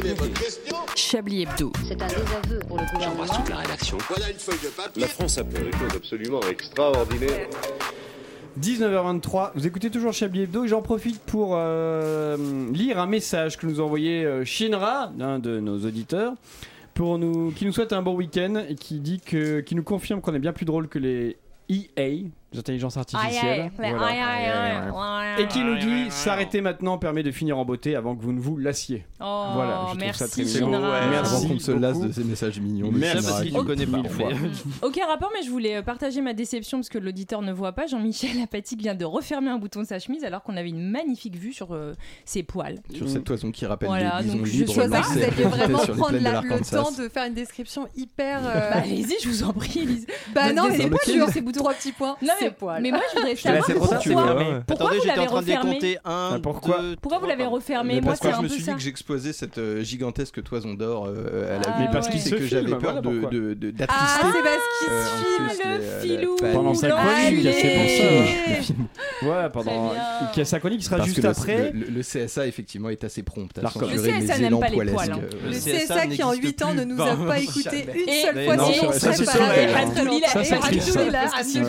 [0.96, 1.72] Chablis Hebdo.
[1.86, 3.44] C'est un désaveu pour le gouvernement.
[3.48, 3.96] la rédaction.
[4.08, 5.02] Voilà une feuille de papier.
[5.02, 7.46] La France a fait des choses absolument extraordinaires.
[8.60, 12.36] 19h23, vous écoutez toujours Chablis Hebdo et j'en profite pour euh,
[12.72, 16.34] lire un message que nous a envoyé euh, Shinra, l'un de nos auditeurs,
[16.92, 20.20] pour nous, qui nous souhaite un bon week-end et qui dit que, qui nous confirme
[20.20, 21.36] qu'on est bien plus drôle que les
[21.68, 22.24] EA,
[22.58, 23.70] intelligences artificielles.
[23.76, 25.38] Voilà.
[25.38, 28.40] Et qui nous dit s'arrêter maintenant permet de finir en beauté avant que vous ne
[28.40, 29.04] vous lassiez.
[29.20, 30.74] Oh, voilà, je trouve merci, ça très mignon.
[30.84, 32.90] Avant Merci qu'on se lasse de ces messages mignons.
[32.92, 33.24] Merci.
[33.26, 33.98] Parce qu'il qui ne connaît pas,
[34.82, 37.86] Aucun rapport, mais je voulais euh, partager ma déception parce que l'auditeur ne voit pas.
[37.86, 41.36] Jean-Michel Apathique vient de refermer un bouton de sa chemise alors qu'on avait une magnifique
[41.36, 41.92] vue sur euh,
[42.24, 42.78] ses poils.
[42.94, 46.18] Sur cette toison qui rappelle Voilà, des donc je pensais que vous alliez vraiment prendre
[46.18, 48.40] la- le temps de faire une description hyper.
[48.46, 50.06] euh, Bah, allez-y, je vous en prie, Elise.
[50.34, 51.28] Bah non, mais c'est pas dur.
[51.28, 51.60] ces boutons.
[51.60, 52.16] Trois petits points.
[52.22, 52.32] Non,
[52.80, 53.84] mais, moi, je voudrais savoir pourquoi,
[54.66, 57.26] pourquoi Attendez, vous j'étais en l'avez train de refermé décompter 1, pourquoi 2, Pourquoi vous
[57.26, 58.72] l'avez refermé Mais Moi, parce c'est que je un me peu suis ça.
[58.72, 61.84] dit que j'exposais cette euh, gigantesque toison d'or euh, à la Ah, vue.
[61.84, 63.30] Mais parce C'est qu'il se que filme, j'avais peur de- pourquoi.
[63.30, 64.26] de- de- Ah, d'attrister.
[64.34, 65.16] c'est parce qu'il euh, se en
[65.48, 65.78] filme.
[65.78, 66.36] le euh, filou.
[66.52, 68.04] Pendant sa chronique, c'est pour ça.
[68.04, 68.56] Allez.
[68.56, 68.86] le film.
[69.22, 69.88] Ouais, pendant.
[69.88, 70.04] Très bien.
[70.32, 71.70] Qui a sa chronique qui sera Parce juste que le- après.
[71.72, 74.68] Le, le CSA, effectivement, est assez prompt à censurer Le mes CSA n'aime élans pas
[74.68, 74.96] les poilesques.
[74.96, 75.20] poils, hein.
[75.22, 76.94] euh, Le Le CSA CSA qui en n'existe 8 ans ne plus.
[76.94, 78.56] nous a pas écouté Et- une seule Mais fois.
[78.56, 79.50] non, on serait ça, c'est pas Ça, triste,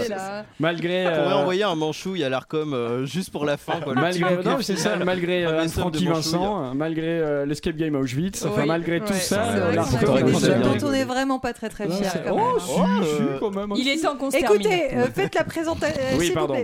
[0.07, 0.45] ça.
[0.65, 1.05] Malgré.
[1.05, 3.79] On pourrait euh, envoyer un manchouille à l'Arcom euh, juste pour la fin.
[3.81, 6.07] Quoi, Malgré, non, c'est ça, malgré euh, manchouille.
[6.07, 9.83] Vincent, malgré euh, l'Escape Game à Auschwitz, enfin malgré tout ouais, ça, c'est vrai la
[9.83, 10.79] qu'on a photo fait des est choses géniale.
[10.79, 11.93] dont on est vraiment pas très très quand
[12.31, 13.73] Oh, si, quand même.
[13.77, 14.37] Il est temps qu'on se.
[14.37, 16.01] Écoutez, faites la présentation.
[16.17, 16.55] Oui, s'il vous pardon.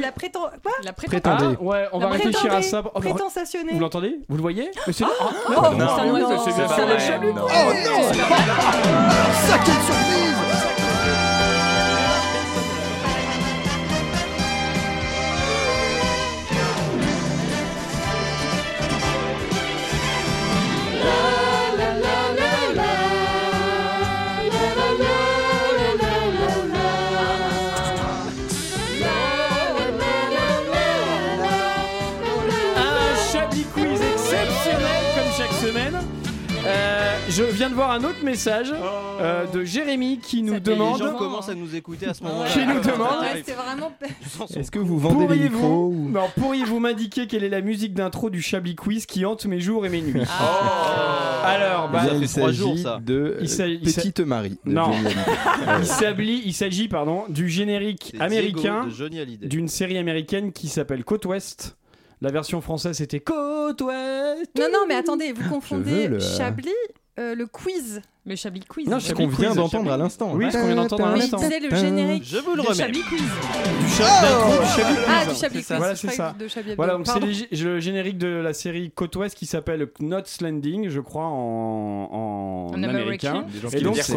[0.00, 0.40] La prétend.
[0.62, 1.56] Quoi La Prétendez.
[1.58, 2.82] Ah, ouais, on va réfléchir à ça.
[2.84, 3.72] Oh, vous- prétenstationner.
[3.72, 5.08] Vous l'entendez Vous le voyez Mais c'est- Ah,
[5.48, 7.30] Oh, non, non, non, c'est un oiseau, c'est- le.
[7.30, 10.71] Oh non Ça, quelle surprise
[36.64, 38.72] Euh, je viens de voir un autre message
[39.20, 41.00] euh, de Jérémy qui nous demande.
[41.00, 42.48] Les gens commencent à nous écouter à ce moment-là.
[42.50, 43.92] Qui nous demande Ouais, c'est vraiment.
[44.54, 48.30] Est-ce que vous vendez les micros ou- non, pourriez-vous m'indiquer quelle est la musique d'intro
[48.30, 50.22] du Chablis Quiz qui hante mes jours et mes nuits
[51.44, 54.58] Alors, bah, Bien, il s'agit de il Petite Marie.
[54.64, 54.90] de Non.
[56.44, 58.86] Il s'agit, pardon, du générique américain
[59.40, 61.76] d'une série américaine qui s'appelle Côte Ouest.
[62.22, 64.50] La version française c'était Côte Ouest.
[64.58, 66.70] Non, non, mais attendez, vous confondez le- Chablis,
[67.18, 68.00] euh, le quiz.
[68.24, 68.86] Le Chablis Quiz.
[68.88, 70.30] Non, Ce qu'on vient d'entendre à l'instant.
[70.34, 71.38] Oui, ce qu'on vient d'entendre à l'instant.
[71.38, 72.22] disais le générique.
[72.24, 72.74] Je vous le remets.
[72.76, 73.20] Chablis Quiz.
[73.20, 75.04] Du Chablis Quiz.
[75.08, 75.76] Ah, du Chablis quiz.
[75.76, 76.34] Voilà, c'est ça.
[76.38, 79.46] De Chablis Voilà, donc c'est le, gé- le générique de la série Côte Ouest qui
[79.46, 83.44] s'appelle Knots Landing, je crois, en, américain.
[83.72, 84.14] Et donc, c'est-.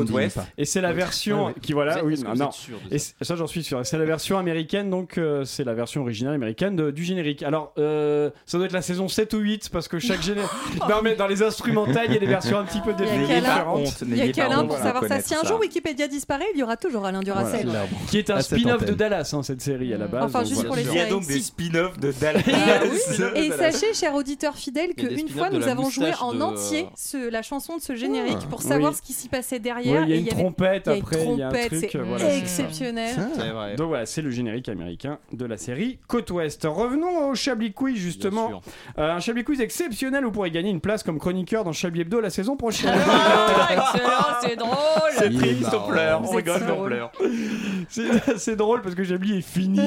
[0.60, 2.52] Et c'est la version qui, voilà, oui, non,
[2.92, 3.84] Et ça j'en suis sûr.
[3.84, 7.42] C'est la version américaine, donc euh, c'est la version originale américaine du générique.
[7.42, 10.50] Alors, euh, ça doit être la saison 7 ou 8, parce que chaque générique.
[10.88, 13.95] non, mais dans les instrumentales, il y a des versions un petit peu différentes.
[14.02, 15.22] Il y a honte pour savoir ça.
[15.22, 17.70] Si un jour Wikipédia disparaît, il y aura toujours Alain Duracell.
[18.10, 18.94] Qui est un spin-off de.
[18.94, 20.24] Dallas, hein, cette série à la base.
[20.26, 22.42] Enfin, juste pour les Il y a donc des spin-offs de Dallas.
[23.36, 26.40] Et sachez, cher auditeur fidèle, Il y a des qu'une fois nous avons joué en
[26.42, 26.88] entier
[27.30, 30.04] la chanson de ce générique pour savoir ce qui s'y passait derrière.
[30.04, 31.96] il y a Et une trompette après, il y a un trompette, truc.
[31.96, 33.16] euh, exceptionnel.
[33.78, 36.66] Donc voilà, c'est le générique américain de la série Côte Ouest.
[36.70, 38.62] Revenons au Chablis Quiz justement.
[38.98, 42.20] Euh, un Chablis Quiz exceptionnel, vous pourrez gagner une place comme chroniqueur dans Chablis Hebdo
[42.20, 42.94] la saison prochaine.
[43.08, 44.10] Ah, excellent,
[44.42, 45.12] c'est drôle.
[45.18, 45.86] C'est triste, marrant.
[45.88, 46.88] on pleure, on rigole, mais on drôle.
[46.90, 47.12] pleure.
[47.90, 49.80] c'est c'est drôle parce que Chablis est fini.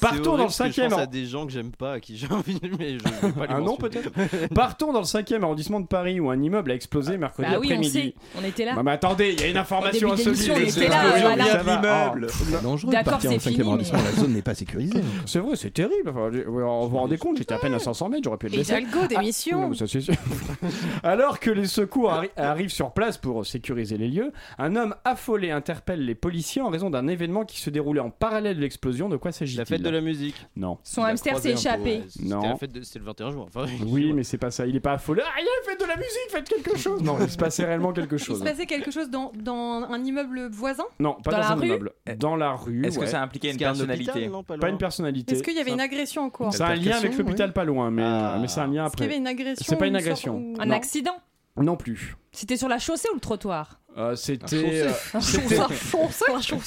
[0.00, 0.90] Partons dans le cinquième.
[0.90, 3.32] Je pense à des gens que j'aime pas, à qui j'ai envie, mais je vais
[3.32, 4.02] pas les Un nom mentionner.
[4.02, 7.58] peut-être Partons dans le cinquième arrondissement de Paris où un immeuble a explosé mercredi Bah
[7.60, 7.90] oui, on après-midi.
[7.92, 8.14] sait.
[8.40, 8.74] On était là.
[8.74, 10.50] Non mais attendez, il y a une information insolite.
[10.50, 12.26] on C'est était là, l'immeuble.
[12.30, 13.98] C'est dangereux de D'accord, partir c'est 5 fini, arrondissement.
[14.04, 15.00] La zone n'est pas sécurisée.
[15.26, 16.10] C'est vrai, c'est terrible.
[16.10, 18.72] Vous vous rendez compte, j'étais à peine à 500 mètres, j'aurais pu le laisser.
[18.72, 19.72] Hidalgo d'émission.
[19.74, 20.14] Sûr.
[21.02, 25.50] Alors que les secours arri- arrivent sur place pour sécuriser les lieux, un homme affolé
[25.50, 29.08] interpelle les policiers en raison d'un événement qui se déroulait en parallèle de l'explosion.
[29.08, 29.58] De quoi s'agit-il?
[29.58, 30.34] La fête de la musique.
[30.56, 30.78] Non.
[30.84, 31.82] Son hamster s'est échappé.
[31.98, 32.04] ouais.
[32.08, 32.42] C'était Non.
[32.42, 33.46] la fête de- C'est le 21 juin.
[33.48, 34.66] Enfin, Oui, mais c'est pas ça.
[34.66, 35.22] Il est pas affolé.
[35.24, 37.02] Ah, il y a la fête de la musique, faites quelque chose.
[37.02, 38.42] Non, il se passait réellement quelque Il se chose.
[38.44, 40.84] passait quelque chose dans, dans un immeuble voisin?
[40.98, 41.66] Non, pas Dans dans, la un rue?
[41.66, 41.92] immeuble.
[42.18, 42.84] Dans la rue.
[42.84, 44.28] Est-ce que ça impliquait une personnalité?
[44.28, 45.34] non, pas une personnalité.
[45.34, 46.52] Est-ce qu'il y avait une agression en cours?
[46.52, 48.38] C'est un lien avec l'hôpital pas loin, mais, Ah.
[48.40, 49.14] mais c'est un lien Est-ce qu'il y après.
[49.14, 50.36] avait une agression C'est pas une agression.
[50.36, 51.16] ou- Un accident?
[51.56, 52.16] Non plus.
[52.32, 53.79] C'était sur la chaussée ou le trottoir?
[53.98, 54.84] Euh, C'était.
[54.86, 55.20] euh,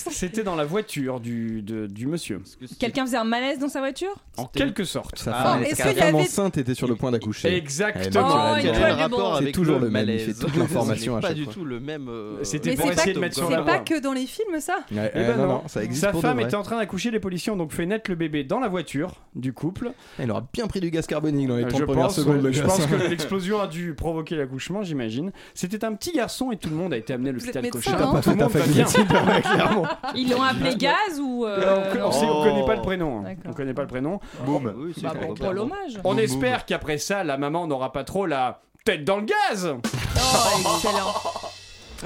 [0.10, 2.42] C'était- dans la voiture du, de- du monsieur.
[2.80, 5.18] Quelqu'un faisait un malaise dans sa voiture En quelque sorte.
[5.18, 7.56] Sa Ah, femme, avait- enceinte était sur le point d'accoucher.
[7.56, 8.28] Exactement.
[8.54, 9.36] Oh, Elle bon.
[9.40, 11.54] C'est toujours le même, il malaise fait toute l'information à Pas chaque du fois.
[11.54, 12.08] tout le même.
[12.10, 13.80] euh, C'était pour c'est essayer pas- de mettre sur C'est la pas voie.
[13.86, 16.78] que dans les films, ça Eh ben non, ça existe Sa femme était en train
[16.78, 19.92] d'accoucher, les policiers ont donc fait naître le bébé dans la voiture du couple.
[20.20, 22.50] Il aura bien pris du gaz carbonique dans les Euh, 30 je premières secondes.
[22.52, 25.32] je pense que l'explosion a dû provoquer l'accouchement, j'imagine.
[25.54, 27.74] C'était un petit garçon et tout le monde a été amené à Vous l'hôpital êtes
[27.74, 28.06] médecin, Cochin.
[28.06, 29.42] non Pas Tout le fait ta monde va faculté bien.
[29.42, 29.84] clairement.
[30.16, 31.46] Ils l'ont appelé gaz ou.
[31.46, 32.44] euh, on, sait- on Oh.
[32.44, 33.20] connaît pas le prénom.
[33.20, 33.24] hein.
[33.24, 33.44] D'accord.
[33.48, 34.20] On connaît pas le prénom.
[34.46, 34.74] Boum.
[34.78, 35.38] Oui, c'est Bah, pas bon, grave.
[35.38, 36.00] pour l'hommage.
[36.04, 39.74] On espère qu'après ça, la maman n'aura pas trop la tête dans le gaz.
[39.76, 40.20] Oh,
[40.60, 41.14] excellent.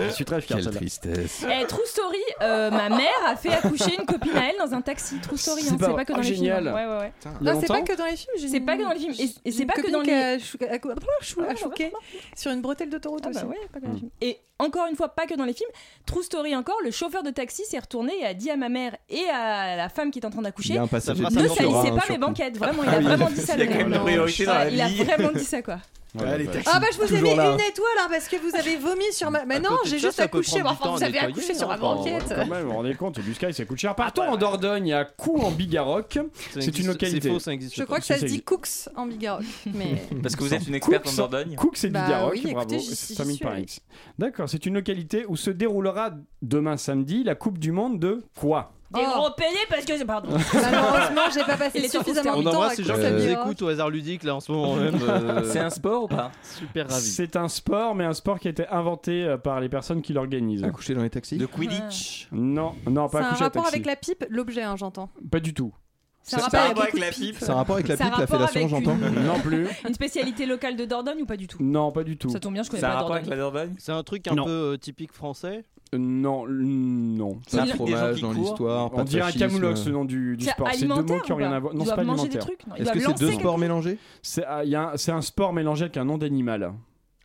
[0.06, 0.58] Je suis très fier.
[0.58, 1.46] Quelle tristesse.
[1.50, 4.82] Eh, true story, euh, ma mère a fait accoucher une copine à elle dans un
[4.82, 5.18] taxi.
[5.20, 6.64] True story, C'est hein, pas- c'est pas que dans oh, les génial.
[6.64, 6.74] films.
[6.76, 7.14] Ouais, ouais, ouais.
[7.26, 8.34] A Non, c'est pas que dans les films.
[8.50, 9.14] C'est pas que dans les films.
[9.46, 10.90] Et- c'est pas que dans les- a chou- a chou-
[11.22, 11.92] chou- Ah, a chouqué
[12.36, 13.40] sur une bretelle d'autoroute Ah aussi.
[13.42, 13.94] bah ouais, pas que dans Mm.
[13.94, 14.12] les films.
[14.22, 15.70] Et encore une fois, pas que dans les films.
[16.06, 18.96] True story encore, le chauffeur de taxi s'est retourné et a dit à ma mère
[19.10, 21.50] et à la femme qui est en train d'accoucher ne salissez hein, pas
[22.02, 22.12] surtout.
[22.12, 22.58] mes banquettes.
[22.58, 23.54] Vraiment, il Ah a vraiment dit ça.
[23.56, 23.88] Il a le quand mec.
[23.88, 25.04] même une priorité dans Ouais, la Il a vie.
[25.04, 25.78] vraiment dit ça quoi.
[26.15, 27.52] Ouais, les taxis, Ah bah je vous ai mis là.
[27.54, 29.46] une étoile hein, parce que vous avez vomi sur ma.
[29.46, 30.62] Mais À non, j'ai juste ça accouché.
[30.63, 32.24] Mais Enfin, vous avez nettoyer, accouché sur ma banquette.
[32.30, 33.93] Quand même, vous vous rendez compte, c'est du sky, ça coûte cher.
[33.93, 36.17] Partons en Dordogne, à Cou en Bigarroc.
[36.60, 37.22] C'est une localité.
[37.22, 37.86] C'est faux, ça existe Je pas.
[37.86, 38.41] crois que ça se dit.
[38.41, 39.43] Cooks en Bigarroc.
[39.74, 41.56] Mais Parce que vous êtes une experte en Dordogne.
[41.56, 42.74] Cook, c'est Bah Bigarroc, oui, bravo.
[42.76, 43.82] X.
[44.17, 48.72] D'accord, c'est une localité où se déroulera demain samedi la Coupe du Monde de quoi?
[48.93, 49.19] Des oh.
[49.19, 50.04] gros pédés parce que.
[50.06, 50.30] Pardon.
[50.54, 52.50] Malheureusement, j'ai pas passé suffisamment de temps.
[52.50, 54.95] On embrasse les gens qui nous écoutent au hasard ludique là en ce moment même.
[55.08, 57.06] Euh, C'est un sport ou pas Super ravi.
[57.06, 60.12] C'est un sport, mais un sport qui a été inventé euh, par les personnes qui
[60.12, 60.63] l'organisent.
[60.63, 62.28] Accoucher dans les taxis Le Quidditch.
[62.32, 63.38] Non, non, pas accoucher dans les taxis.
[63.38, 65.10] C'est un rapport avec la pipe, l'objet, hein, j'entends.
[65.32, 65.73] Pas du tout.
[66.28, 67.38] C'est un rapport avec, la pipe.
[67.39, 68.95] C'est un rapport avec la pipe, la fellation, j'entends.
[68.95, 69.67] Non plus.
[69.88, 72.30] Une spécialité locale de Dordogne ou pas du tout Non, pas du tout.
[72.30, 73.76] Ça tombe bien, je connais pas Dordogne.
[73.78, 77.39] C'est un truc un peu euh, typique français euh, non, non.
[77.47, 78.91] C'est un fromage dans l'histoire.
[78.93, 79.93] On dirait un camoulox le euh.
[79.93, 80.67] nom du, du sport.
[80.73, 81.73] C'est deux mots qui n'ont rien à voir.
[81.73, 82.47] Non, c'est pas alimentaire.
[82.76, 83.97] Est-ce que c'est deux sports mélangés
[84.39, 86.73] euh, C'est un sport mélangé avec un nom d'animal.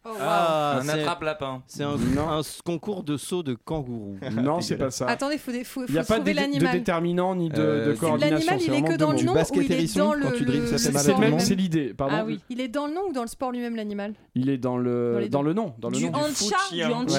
[0.04, 0.16] Oh, wow.
[0.20, 1.62] ah, un attrape-lapin.
[1.68, 4.18] C'est un, un, concours de saut de kangourou.
[4.32, 5.06] Non, c'est pas ça.
[5.06, 8.36] Attendez, faut, faut, Il n'y a pas de, de déterminant ni de, Euh, de coordination.
[8.36, 10.32] L'animal, il est que dans le nom ou il est dans le.
[10.32, 11.94] tu C'est le le sport même, c'est l'idée.
[11.94, 12.16] Pardon.
[12.18, 14.14] Ah oui, il est dans le nom ou dans le sport lui-même l'animal?
[14.34, 16.18] Il est dans le dans le nom, dans le Du nom.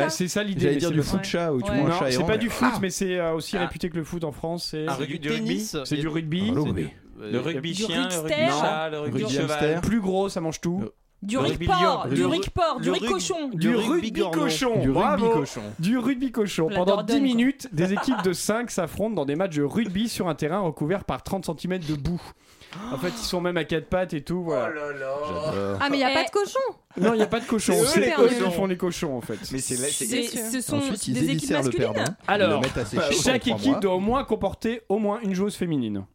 [0.09, 0.61] c'est ça l'idée.
[0.61, 1.59] J'allais dire c'est du foot chat Non,
[2.09, 3.61] c'est pas du foot, mais c'est euh, aussi ah.
[3.61, 4.67] réputé que le foot en France.
[4.71, 5.19] C'est du
[5.85, 6.51] c'est du rugby.
[7.15, 9.81] Ah, le rugby chien, le rugby chat, le rugby cheval.
[9.81, 10.83] Plus gros, ça mange tout.
[11.23, 12.49] Du rugby, port, du rugby
[13.07, 13.49] cochon.
[13.53, 15.61] Du rugby cochon, du rugby cochon.
[15.79, 16.69] Du rugby cochon.
[16.73, 20.35] Pendant 10 minutes, des équipes de 5 s'affrontent dans des matchs de rugby sur un
[20.35, 22.21] terrain recouvert par 30 cm de boue.
[22.91, 24.39] En fait, ils sont même à quatre pattes et tout.
[24.39, 24.73] Oh voilà.
[24.73, 25.77] Là là.
[25.79, 26.15] Ah, mais il n'y a eh.
[26.15, 26.59] pas de cochon
[26.97, 27.73] Non, il n'y a pas de cochon.
[27.85, 29.39] C'est eux qui font les cochons, en fait.
[29.51, 31.87] Mais c'est Ce sont Ensuite, des équipes masculines.
[31.87, 32.63] Le perdant, Alors,
[33.23, 36.05] chaque équipe doit au moins comporter au moins une joueuse féminine.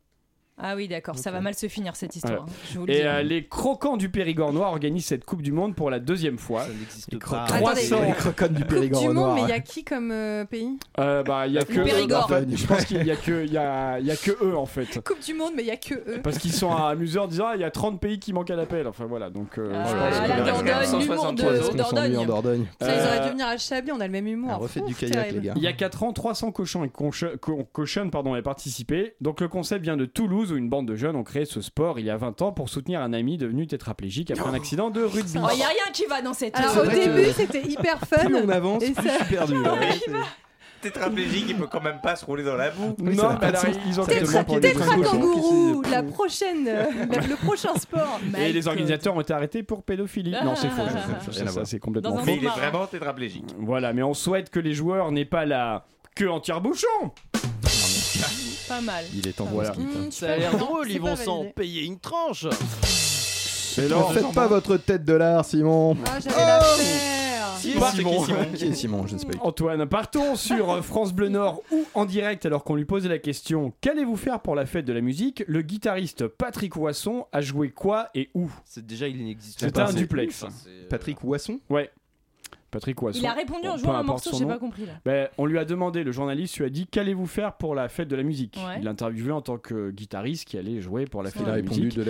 [0.60, 2.46] Ah oui, d'accord, ça va euh, mal se finir cette histoire.
[2.76, 6.00] Hein, et euh, les croquants du Périgord noir organisent cette Coupe du Monde pour la
[6.00, 6.62] deuxième fois.
[6.62, 7.46] Ça n'existe pas.
[7.46, 9.14] 300 Attendez, les croquants du Périgord coupe du.
[9.14, 10.78] Monde, mais il y a qui comme euh, pays?
[10.96, 11.84] Bah, il y a que.
[11.84, 12.30] Périgord.
[12.32, 15.00] En je pense qu'il y a que, y a, y a, que eux en fait.
[15.04, 16.20] Coupe du Monde, mais il y a que eux.
[16.22, 18.56] Parce qu'ils sont amusés en disant ah, il y a 30 pays qui manquent à
[18.56, 18.88] l'appel.
[18.88, 19.58] Enfin voilà, donc.
[19.58, 22.66] Euh, ah, la Dordogne, l'humour de Dordogne.
[22.80, 24.58] Ils auraient dû venir à Chablis, on a le même humour.
[24.58, 25.54] Refaites du kayak, les gars.
[25.56, 29.14] Il y a 4 ans, 300 cochons et cochonnes pardon, avaient participé.
[29.20, 31.60] Donc le concept vient de Toulouse Toulouse où une bande de jeunes ont créé ce
[31.60, 34.56] sport il y a 20 ans pour soutenir un ami devenu tétraplégique après un oh.
[34.56, 35.38] accident de rugby.
[35.42, 38.24] Oh, il n'y a rien qui va dans cette Alors au début, c'était hyper fun.
[38.24, 39.18] Plus on avance, et plus ça...
[39.20, 39.54] je perdu.
[40.80, 42.94] Tétraplégique, il peut quand même pas se rouler dans la boue.
[42.98, 43.50] Non, bah,
[43.84, 46.84] ils ont Tétrakangourou, la prochaine, euh,
[47.28, 48.20] le prochain sport.
[48.38, 50.30] Et les organisateurs ont été arrêtés pour pédophilie.
[50.30, 50.82] non, c'est faux.
[50.86, 51.32] Ah.
[51.32, 52.26] Ça c'est complètement faux.
[52.26, 53.46] Mais il est vraiment tétraplégique.
[53.58, 55.84] Voilà, mais on souhaite que les joueurs n'aient pas la
[56.14, 57.12] queue en tire-bouchon.
[58.68, 59.04] Pas mal.
[59.14, 59.72] Il est temps voilà.
[60.10, 62.46] Ça a l'air drôle, ils vont s'en payer une tranche.
[63.78, 65.96] Mais non, faites pas votre tête de l'art, Simon.
[66.06, 66.62] Ah,
[68.72, 69.06] Simon.
[69.06, 69.44] Je ne pas.
[69.44, 73.72] Antoine, partons sur France Bleu Nord ou en direct alors qu'on lui posait la question
[73.80, 75.44] qu'allez-vous faire pour la fête de la musique?
[75.46, 78.50] Le guitariste Patrick Wasson a joué quoi et où?
[78.64, 79.86] C'est déjà il n'existe pas.
[79.86, 80.44] C'est un duplex.
[80.44, 81.60] Euh, Patrick Wasson?
[81.70, 81.90] Ouais.
[82.70, 84.84] Patrick Il a répondu en jouant un morceau, j'ai pas compris.
[84.84, 84.92] Là.
[85.04, 88.08] Ben, on lui a demandé, le journaliste lui a dit Qu'allez-vous faire pour la fête
[88.08, 88.58] de la musique?
[88.78, 91.62] Il l'a interviewé en tant que guitariste qui allait jouer pour la fête de la,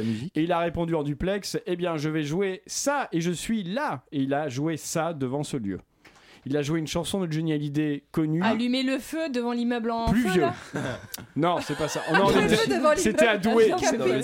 [0.03, 0.37] musique.
[0.37, 3.63] Et il a répondu en duplex Eh bien, je vais jouer ça et je suis
[3.63, 4.03] là.
[4.13, 5.79] Et il a joué ça devant ce lieu.
[6.45, 8.43] Il a joué une chanson de Johnny Hallyday connue.
[8.43, 10.43] Allumer le feu devant l'immeuble en plus feu,
[11.37, 12.01] non, c'est pas ça.
[12.97, 13.71] C'était à Douai.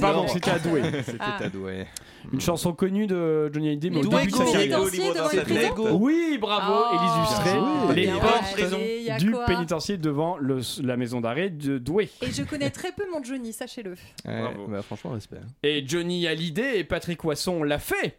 [0.00, 0.82] Pardon, c'était à Douai.
[1.04, 1.48] C'était à ah.
[1.48, 1.86] Douai.
[2.32, 5.94] Une chanson connue de Johnny Hallyday, mais au début de sa carrière.
[5.94, 7.94] Oui, bravo, ah, Lustré.
[7.94, 10.36] Les portes du pénitencier devant
[10.82, 12.10] la maison d'arrêt de Douai.
[12.22, 13.92] Et je connais très peu mon Johnny, sachez-le.
[14.24, 14.66] Ouais, bravo.
[14.68, 15.36] Bah, franchement, respect.
[15.42, 15.48] Hein.
[15.62, 18.18] Et Johnny Hallyday et Patrick Watson l'a fait.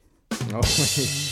[0.54, 1.32] Oh, oui.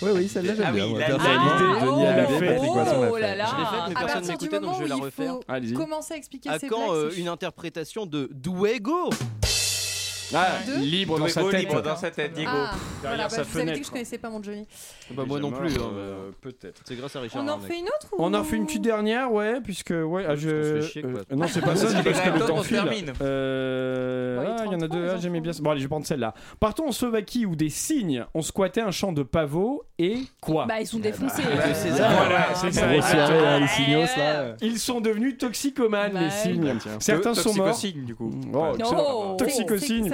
[0.02, 0.86] oui, oui, celle-là j'aime ah bien.
[0.98, 2.58] La ah, fait.
[2.60, 3.46] Oh, là là.
[3.46, 5.34] Je l'ai faite, mais à personne n'écoutait, donc je vais la refaire.
[5.48, 5.74] Allez-y.
[5.74, 9.10] Commencez à expliquer à ces quand, euh, une interprétation de Douai Go?
[10.34, 11.68] Ah, libre, dans sa tête.
[11.68, 12.50] dans sa tête, Diego.
[12.54, 14.66] Ah, voilà, bah, sa vous que je connaissais pas mon Johnny.
[15.10, 15.74] Bah, moi non plus.
[15.76, 16.82] Hein, euh, peut-être.
[16.84, 17.42] C'est grâce à Richard.
[17.42, 18.08] On en fait une autre.
[18.18, 19.90] On en refait une petite dernière, ouais, puisque.
[19.90, 20.48] Ouais, ah, je...
[20.48, 22.76] Euh, non, c'est pas ça, c'est parce que le temps file.
[22.76, 23.12] termine.
[23.22, 25.52] Euh, bah, ah, il y en a deux, ah, j'aimais bien.
[25.52, 25.62] ça.
[25.62, 26.34] Bon, allez, je vais prendre celle-là.
[26.60, 30.66] Partons en Slovaquie où des cygnes ont squatté un champ de pavots et quoi?
[30.66, 31.42] Bah, ils sont eh défoncés.
[31.42, 32.08] Bah, bah, c'est ça.
[32.54, 32.86] C'est ça.
[32.86, 34.56] Les là.
[34.60, 36.78] Ils sont devenus toxicomanes, les cygnes.
[37.00, 37.68] Certains sont morts.
[37.68, 38.30] Toxicosigne, du coup.
[38.52, 39.36] Oh,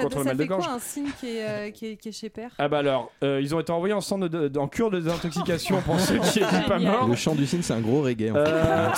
[0.05, 0.45] contre le mal de.
[0.45, 3.71] C'est un signe euh, qui est, chez Père Ah bah alors, euh, ils ont été
[3.71, 7.07] envoyés en, centre en cure de désintoxication pour ceux qui n'étaient pas morts.
[7.07, 8.31] Le chant du cygne, c'est un gros reggae.
[8.35, 8.89] Euh,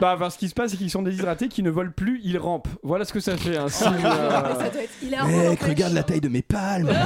[0.00, 2.68] bah, ce qui se passe, c'est qu'ils sont déshydratés, qu'ils ne volent plus, ils rampent.
[2.82, 3.56] Voilà ce que ça fait.
[3.56, 5.26] Un ah, signe, Ça doit être.
[5.26, 6.90] Mec, regarde la taille de mes palmes.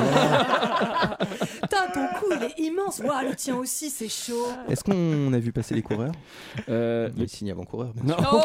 [1.70, 3.00] Ton cou, il est immense.
[3.00, 4.48] Le tien aussi, c'est chaud.
[4.68, 6.12] Est-ce qu'on a vu passer les coureurs
[6.68, 7.92] euh, Les signes avant-coureurs.
[8.32, 8.40] Oh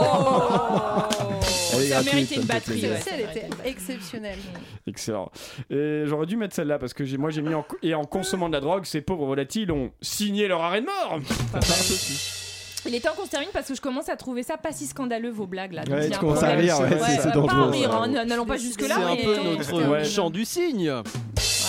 [1.89, 2.79] Ça méritait une batterie.
[2.79, 2.91] plaisir.
[2.91, 2.99] ouais.
[3.11, 4.39] Elle était exceptionnelle.
[4.88, 5.32] Excellent.
[5.69, 8.53] Et j'aurais dû mettre celle-là parce que moi j'ai mis en, et en consommant de
[8.53, 11.19] la drogue, ces pauvres volatiles ont signé leur arrêt de mort.
[12.86, 14.88] Il est temps qu'on se termine parce que je commence à trouver ça pas si
[14.88, 15.84] scandaleux vos blagues là.
[15.89, 17.45] Ouais, tu commences à rire, c'est, ouais.
[17.45, 18.08] Pas rire, hein.
[18.25, 18.95] n'allons pas jusque là.
[18.97, 20.89] C'est un peu notre chant du cygne.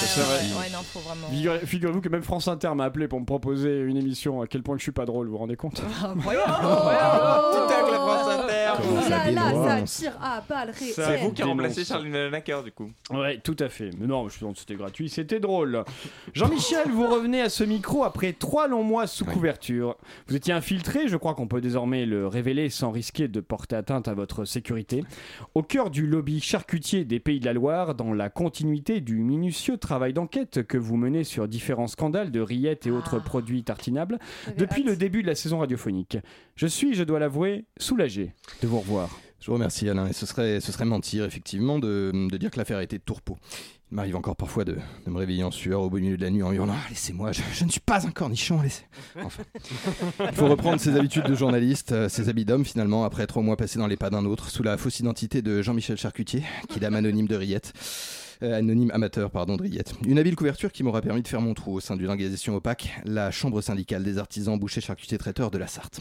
[0.07, 0.39] C'est vrai.
[0.61, 1.29] Ouais, non, faut vraiment.
[1.29, 4.63] Figurez- Figurez-vous que même France Inter m'a appelé pour me proposer une émission à quel
[4.63, 6.53] point que je suis pas drôle, vous vous rendez compte Incroyable.
[7.69, 8.57] Tac, la France Inter.
[8.83, 10.93] Comment Oh ça là là, ça tire à balles réelles.
[10.95, 12.91] C'est vous qui remplacez Charlie Lanacker du coup.
[13.11, 13.91] Ouais, tout à fait.
[13.99, 15.85] Mais non, je que c'était gratuit, c'était drôle.
[16.35, 19.97] Jean-Michel, vous revenez à ce micro après trois longs mois sous couverture.
[20.29, 24.09] Vous étiez infiltré, je crois qu'on peut désormais le révéler sans risquer de porter atteinte
[24.09, 25.05] à votre sécurité.
[25.55, 29.77] Au cœur du lobby charcutier des Pays de la Loire, dans la continuité du minutieux
[29.91, 34.21] travail d'enquête que vous menez sur différents scandales de rillettes et autres produits tartinables
[34.57, 36.17] depuis le début de la saison radiophonique.
[36.55, 38.33] Je suis, je dois l'avouer, soulagé
[38.63, 39.11] de vous revoir.
[39.41, 42.59] Je vous remercie Alain, et ce serait, ce serait mentir effectivement de, de dire que
[42.59, 43.37] l'affaire a été de tourpeau.
[43.91, 44.77] Il m'arrive encore parfois de,
[45.07, 47.33] de me réveiller en sueur au beau milieu de la nuit en hurlant Ah, Laissez-moi,
[47.33, 48.85] je, je ne suis pas un cornichon, laissez.
[49.21, 49.43] Enfin.
[50.21, 53.57] Il faut reprendre ses habitudes de journaliste, euh, ses habits d'homme finalement, après trois mois
[53.57, 56.83] passés dans les pas d'un autre, sous la fausse identité de Jean-Michel Charcutier, qui est
[56.83, 57.73] l'âme anonyme de Riette.
[58.43, 59.93] Euh, anonyme amateur, pardon, de Riette.
[60.07, 62.91] Une habile couverture qui m'aura permis de faire mon trou au sein d'une organisation opaque,
[63.05, 66.01] la Chambre syndicale des artisans bouchers charcutiers traiteurs de la Sarthe.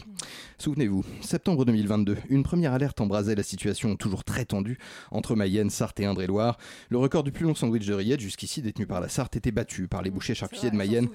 [0.56, 4.78] Souvenez-vous, septembre 2022, une première alerte embrasait la situation toujours très tendue
[5.10, 6.56] entre Mayenne, Sarthe et Indre-et-Loire.
[6.88, 9.86] Le record du plus long sandwich de rillettes, jusqu'ici détenu par la Sarthe, était battu
[9.86, 11.08] par les bouchers charcutiers de Mayenne,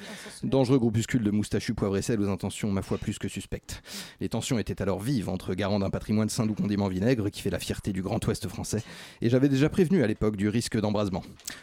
[0.44, 3.82] dangereux groupuscule de moustachus poivre et sel aux intentions, ma foi, plus que suspectes.
[4.20, 7.60] Les tensions étaient alors vives entre garant d'un patrimoine saint-doux condiment vinaigre qui fait la
[7.60, 8.84] fierté du Grand Ouest français,
[9.24, 11.15] et j'avais déjà prévenu à l'époque du risque d'embrasement.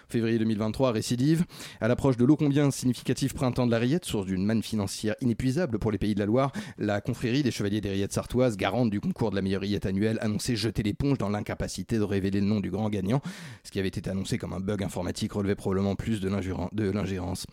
[0.09, 1.45] Février 2023, récidive.
[1.81, 5.79] À l'approche de l'eau combien significatif printemps de la Rillette, source d'une manne financière inépuisable
[5.79, 9.01] pour les pays de la Loire, la confrérie des chevaliers des Rillettes sartoises, garante du
[9.01, 12.61] concours de la meilleure Rillette annuelle, annonçait jeter l'éponge dans l'incapacité de révéler le nom
[12.61, 13.23] du grand gagnant.
[13.65, 16.91] Ce qui avait été annoncé comme un bug informatique relevait probablement plus de l'ingéren- de
[16.91, 17.47] l'ingérence.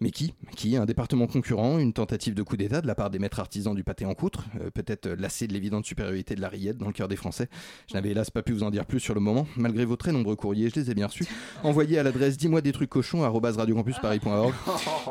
[0.00, 0.32] Mais qui?
[0.56, 0.76] Qui?
[0.76, 3.84] Un département concurrent Une tentative de coup d'État de la part des maîtres artisans du
[3.84, 7.08] pâté en coutre euh, Peut-être lassé de l'évidente supériorité de la Rillette dans le cœur
[7.08, 7.48] des Français?
[7.88, 10.12] Je n'avais hélas pas pu vous en dire plus sur le moment, malgré vos très
[10.12, 11.26] nombreux courriers, je les ai bien reçus.
[11.62, 14.54] Envoyés à l'adresse dis-moi des trucs cochons radiocampusparis.org.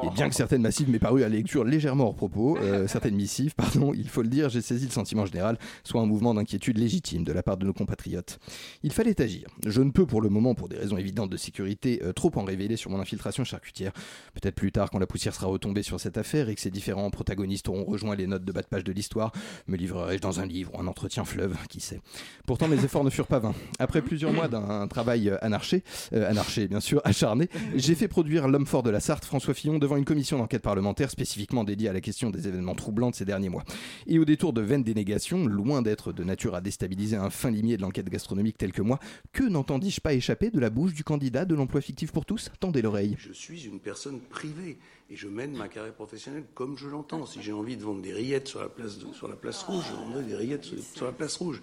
[0.03, 3.15] Et bien que certaines massives m'aient paru à la lecture légèrement hors propos, euh, certaines
[3.15, 6.77] missives, pardon, il faut le dire, j'ai saisi le sentiment général, soit un mouvement d'inquiétude
[6.77, 8.39] légitime de la part de nos compatriotes.
[8.83, 9.47] Il fallait agir.
[9.65, 12.43] Je ne peux pour le moment, pour des raisons évidentes de sécurité, euh, trop en
[12.43, 13.91] révéler sur mon infiltration charcutière.
[14.33, 17.09] Peut-être plus tard, quand la poussière sera retombée sur cette affaire et que ses différents
[17.09, 19.31] protagonistes auront rejoint les notes de bas de page de l'histoire,
[19.67, 21.99] me livrerai-je dans un livre ou un entretien fleuve, qui sait.
[22.45, 23.55] Pourtant, mes efforts ne furent pas vains.
[23.79, 25.83] Après plusieurs mois d'un travail euh, anarché,
[26.13, 29.79] euh, anarché bien sûr, acharné, j'ai fait produire l'homme fort de la Sarthe, François Fillon,
[29.79, 33.25] devant une commission d'enquête parlementaire spécifiquement dédiée à la question des événements troublants de ces
[33.25, 33.63] derniers mois.
[34.07, 37.77] Et au détour de vaines dénégations, loin d'être de nature à déstabiliser un fin limier
[37.77, 38.99] de l'enquête gastronomique tel que moi,
[39.31, 42.51] que n'entendis-je pas échapper de la bouche du candidat de l'emploi fictif pour tous?
[42.59, 43.15] Tendez l'oreille.
[43.17, 44.77] Je suis une personne privée
[45.09, 47.25] et je mène ma carrière professionnelle comme je l'entends.
[47.27, 49.83] Si j'ai envie de vendre des rillettes sur la place, de- sur la place rouge,
[49.89, 51.61] je vendrai des rillettes sur, sur la place rouge.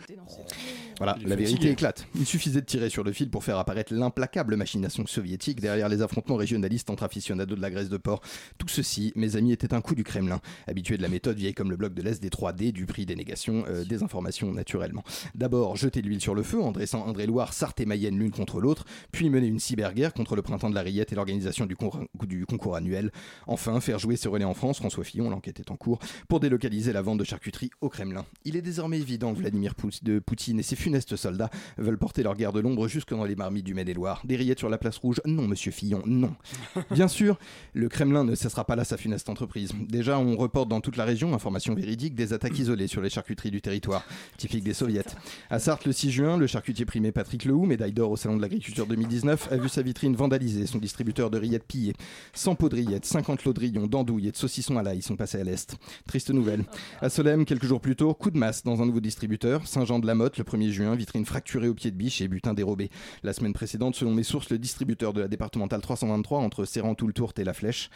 [0.99, 2.07] Voilà, Il la vérité éclate.
[2.15, 6.03] Il suffisait de tirer sur le fil pour faire apparaître l'implacable machination soviétique derrière les
[6.03, 8.21] affrontements régionalistes entre aficionados de la graisse de porc.
[8.59, 11.71] Tout ceci, mes amis, était un coup du Kremlin, habitué de la méthode vieille comme
[11.71, 15.03] le bloc de l'Est des 3D, du prix des négations, euh, des informations naturellement.
[15.35, 18.61] D'abord, jeter de l'huile sur le feu en dressant Indre-et-Loire, Sarthe et Mayenne l'une contre
[18.61, 22.77] l'autre, puis mener une cyberguerre contre le printemps de la Rillette et l'organisation du concours
[22.77, 23.11] annuel.
[23.47, 26.93] Enfin, faire jouer ce relais en France, François Fillon, l'enquête est en cours, pour délocaliser
[26.93, 28.25] la vente de charcuterie au Kremlin.
[28.45, 32.53] Il est désormais évident que Vladimir Poutine et ses funestes soldats veulent porter leur guerre
[32.53, 34.23] de l'ombre jusque dans les marmites du Maine-et-Loire.
[34.25, 36.35] Des rillettes sur la place rouge Non, monsieur Fillon, non.
[36.91, 37.39] Bien sûr,
[37.75, 39.73] le Kremlin ne cessera pas là sa funeste entreprise.
[39.89, 43.51] Déjà, on reporte dans toute la région, information véridique, des attaques isolées sur les charcuteries
[43.51, 44.05] du territoire,
[44.37, 45.03] typique des soviets.
[45.51, 48.43] À Sarthe, le 6 juin, le charcutier primé Patrick Lehoux, médaille d'or au Salon de
[48.43, 51.95] l'Agriculture 2019, a vu sa vitrine vandalisée, son distributeur de rillettes pillé.
[52.35, 55.15] 100 pots de rillettes, 50 lots de rillons, d'andouilles et de saucissons à l'ail sont
[55.15, 55.77] passés à l'Est.
[56.09, 56.65] Triste nouvelle.
[57.01, 60.45] À Solem, quelques jours plus tôt, coup de masse dans un nouveau distributeur, Saint-Jean-de-la-Motte, le
[60.45, 62.91] 1er juin, vitrine fracturée au pied de biche et butin dérobé.
[63.23, 67.45] La semaine précédente, selon mes sources, le distributeur de la départementale 323 entre Serran-Toul-Tourte et
[67.45, 67.91] La Flèche.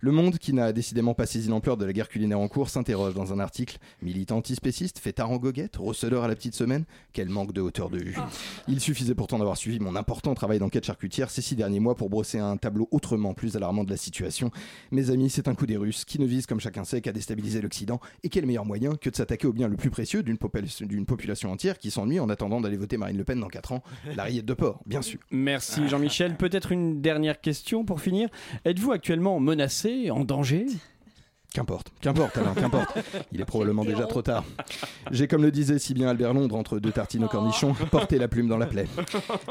[0.00, 3.14] Le Monde, qui n'a décidément pas saisi l'ampleur de la guerre culinaire en cours, s'interroge
[3.14, 7.52] dans un article Militant antispéciste, fêtard en goguette, receleur à la petite semaine Quel manque
[7.52, 8.16] de hauteur de vue
[8.68, 12.10] Il suffisait pourtant d'avoir suivi mon important travail d'enquête charcutière ces six derniers mois pour
[12.10, 14.50] brosser un tableau autrement plus alarmant de la situation.
[14.92, 17.60] Mes amis, c'est un coup des Russes qui ne vise, comme chacun sait, qu'à déstabiliser
[17.60, 18.00] l'Occident.
[18.22, 21.06] Et quel meilleur moyen que de s'attaquer au bien le plus précieux d'une population, d'une
[21.06, 23.82] population entière qui s'ennuie en attendant d'aller voter Marine Le Pen dans 4 ans
[24.14, 25.18] La rillette de porc, bien sûr.
[25.30, 26.36] Merci Jean-Michel.
[26.36, 28.28] Peut-être une dernière question pour finir.
[28.64, 30.66] Êtes-vous actuellement menacé, en danger?
[31.58, 32.98] Qu'importe, qu'importe Alain, qu'importe.
[33.32, 34.44] Il est probablement déjà trop tard.
[35.10, 38.28] J'ai, comme le disait si bien Albert Londres entre deux tartines au cornichon, porté la
[38.28, 38.86] plume dans la plaie.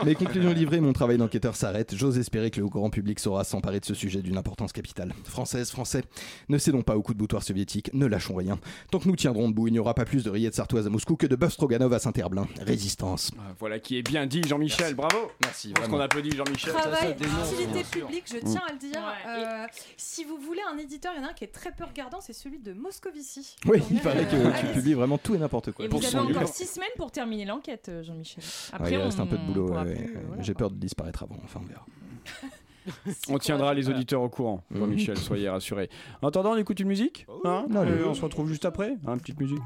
[0.06, 1.94] Mes conclusions livrées, mon travail d'enquêteur s'arrête.
[1.94, 5.14] J'ose espérer que le grand public saura s'emparer de ce sujet d'une importance capitale.
[5.26, 6.06] Française, Français,
[6.48, 8.58] ne cédons pas au coup de boutoir soviétique, ne lâchons rien.
[8.90, 11.18] Tant que nous tiendrons debout, il n'y aura pas plus de rillettes sartoises à Moscou
[11.18, 12.48] que de bœuf stroganov à Saint-Herblain.
[12.62, 13.32] Résistance.
[13.38, 14.96] Ah, Voilà qui est bien dit, Jean-Michel.
[14.96, 15.30] Bravo.
[15.44, 15.74] Merci.
[15.74, 16.72] Parce qu'on applaudit Jean-Michel.
[16.72, 17.16] Travail
[17.84, 18.06] sûr.
[18.06, 19.04] publique, je tiens à le dire.
[19.28, 19.66] Euh,
[19.98, 22.22] si vous voulez un éditeur, il y en a un qui est très peu regardant,
[22.22, 23.56] c'est celui de Moscovici.
[23.66, 25.86] Oui, il paraît que euh, tu publies vraiment tout et n'importe quoi.
[25.86, 28.44] Et vous avez encore 6 semaines pour terminer l'enquête, euh, Jean-Michel.
[28.80, 29.70] Ouais, il reste un on peu de boulot.
[29.72, 30.10] ouais, ouais.
[30.16, 30.44] euh, voilà.
[30.44, 31.38] J'ai peur de disparaître avant.
[31.44, 31.86] Enfin, on verra.
[33.30, 35.90] On tiendra les auditeurs au courant, Jean-Michel, soyez rassurés.
[36.22, 37.92] En attendant, on écoute une musique hein Allez.
[38.00, 38.96] Et on se retrouve juste après.
[39.06, 39.60] Hein, petite musique.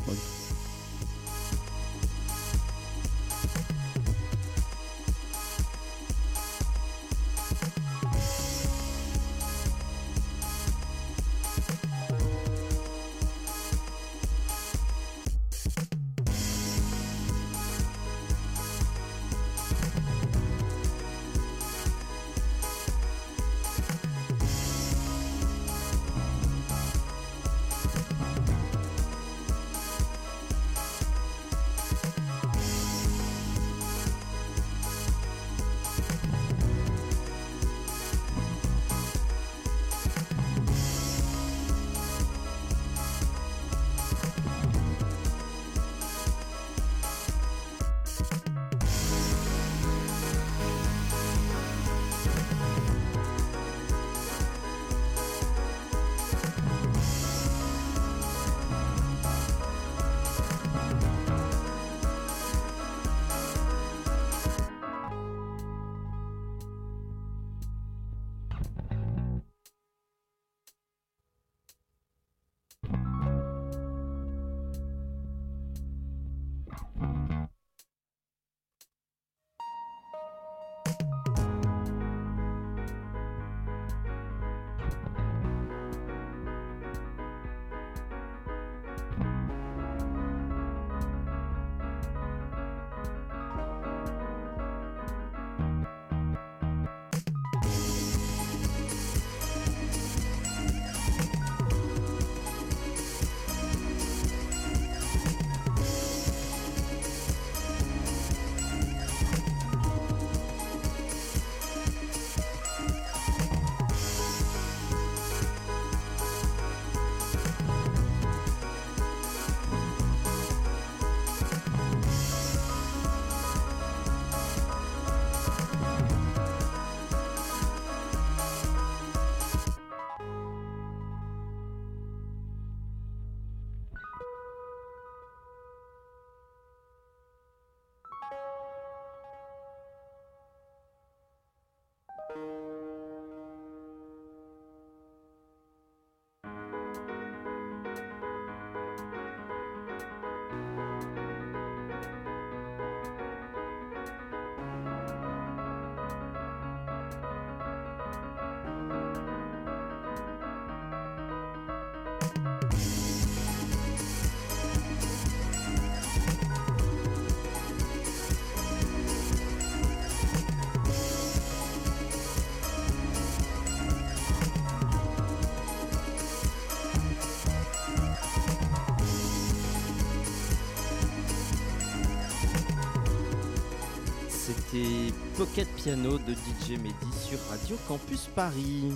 [185.41, 188.91] Pocket Piano de DJ Mehdi sur Radio Campus Paris.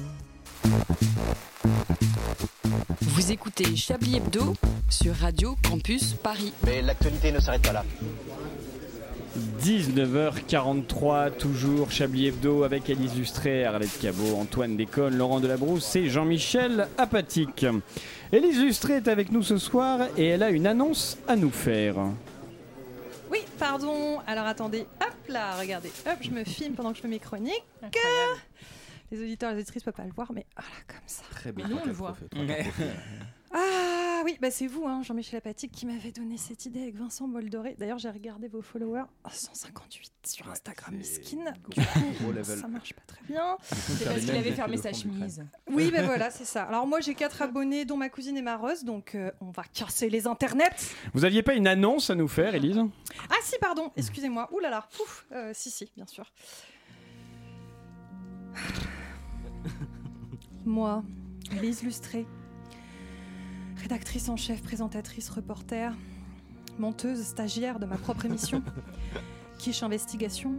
[3.02, 4.54] Vous écoutez Chablis Hebdo
[4.88, 6.54] sur Radio Campus Paris.
[6.64, 7.84] Mais l'actualité ne s'arrête pas là.
[9.64, 16.88] 19h43, toujours Chablis Hebdo avec Alice Lustré, Arlette Cabot, Antoine Déconne, Laurent Delabrousse et Jean-Michel
[17.00, 17.66] Apatique.
[18.32, 21.96] Élise Lustré est avec nous ce soir et elle a une annonce à nous faire.
[23.32, 24.20] Oui, pardon.
[24.28, 25.92] Alors attendez, hop là, regardez.
[26.06, 27.64] Hop, je me filme pendant que je fais mes chroniques.
[29.12, 31.24] Les auditeurs et les auditrices ne peuvent pas le voir, mais voilà, comme ça.
[31.32, 32.18] Très Mais nous, on le voit.
[33.54, 33.95] Ah
[34.26, 37.76] oui, bah c'est vous, hein, Jean-Michel Apatique, qui m'avait donné cette idée avec Vincent Moldoré.
[37.78, 41.44] D'ailleurs, j'ai regardé vos followers, Ah, 158 sur Instagram, skin.
[41.54, 41.82] Du coup,
[42.22, 42.58] gros level.
[42.58, 43.56] ça marche pas très bien.
[43.62, 45.46] C'est parce qu'il avait fermé sa chemise.
[45.72, 46.64] Oui, ben voilà, c'est ça.
[46.64, 49.64] Alors moi, j'ai quatre abonnés, dont ma cousine et ma Rose, donc euh, on va
[49.64, 50.72] casser les internets.
[51.14, 52.80] Vous aviez pas une annonce à nous faire, Élise?
[53.30, 54.50] Ah si, pardon, excusez-moi.
[54.54, 56.34] Ouh là là, Ouf, euh, si, si, bien sûr.
[60.66, 61.04] Moi,
[61.62, 62.26] Lise Lustré,
[63.78, 65.94] rédactrice en chef, présentatrice, reporter,
[66.80, 68.64] monteuse, stagiaire de ma propre émission,
[69.58, 70.54] Quiche Investigation.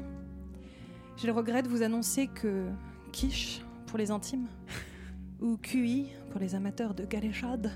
[1.17, 2.67] J'ai le regret de vous annoncer que
[3.13, 4.47] Quiche, pour les intimes,
[5.41, 7.73] ou QI, pour les amateurs de galéchade,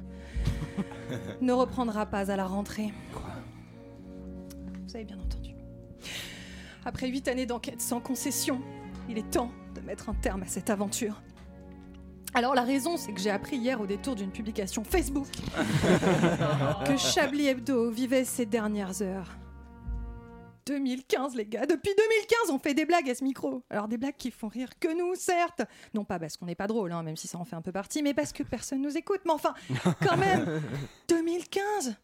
[1.40, 2.92] ne reprendra pas à la rentrée.
[4.86, 5.54] Vous avez bien entendu.
[6.84, 8.60] Après huit années d'enquête sans concession,
[9.08, 11.20] il est temps de mettre un terme à cette aventure.
[12.32, 15.26] Alors la raison, c'est que j'ai appris hier au détour d'une publication Facebook
[16.86, 19.36] que Chablis Hebdo vivait ses dernières heures.
[20.66, 23.64] 2015 les gars, depuis 2015 on fait des blagues à ce micro.
[23.70, 25.62] Alors des blagues qui font rire que nous certes,
[25.94, 27.72] non pas parce qu'on n'est pas drôle, hein, même si ça en fait un peu
[27.72, 29.22] partie, mais parce que personne nous écoute.
[29.24, 29.54] Mais enfin,
[30.06, 30.62] quand même,
[31.08, 31.96] 2015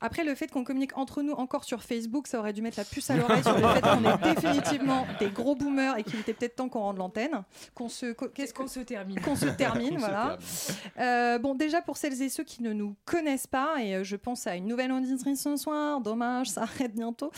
[0.00, 2.84] après, le fait qu'on communique entre nous encore sur Facebook, ça aurait dû mettre la
[2.84, 6.32] puce à l'oreille sur le fait qu'on est définitivement des gros boomers et qu'il était
[6.32, 7.42] peut-être temps qu'on rende l'antenne,
[7.74, 10.38] qu'on se, qu'est-ce qu'on se termine, qu'on se termine, voilà.
[10.98, 14.16] Euh, bon, déjà pour celles et ceux qui ne nous connaissent pas, et euh, je
[14.16, 17.30] pense à une nouvelle auditrice ce soir, dommage, ça arrête bientôt.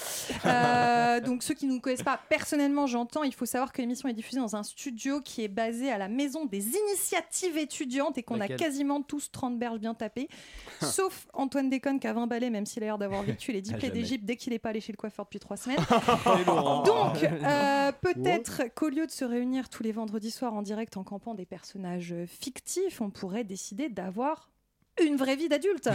[0.46, 4.08] Euh, donc ceux qui ne nous connaissent pas personnellement, j'entends, il faut savoir que l'émission
[4.08, 8.22] est diffusée dans un studio qui est basé à la maison des initiatives étudiantes et
[8.22, 10.28] qu'on a quasiment tous 30 berges bien tapées,
[10.80, 13.72] sauf Antoine Déconne qui a 20 balais, même s'il a l'air d'avoir vécu les 10
[13.74, 15.78] À plaies d'Égypte dès qu'il n'est pas allé chez le coiffeur depuis 3 semaines.
[16.46, 16.82] Laurent.
[16.82, 21.04] Donc, euh, peut-être qu'au lieu de se réunir tous les vendredis soirs en direct en
[21.04, 24.51] campant des personnages fictifs, on pourrait décider d'avoir
[25.00, 25.88] une vraie vie d'adulte.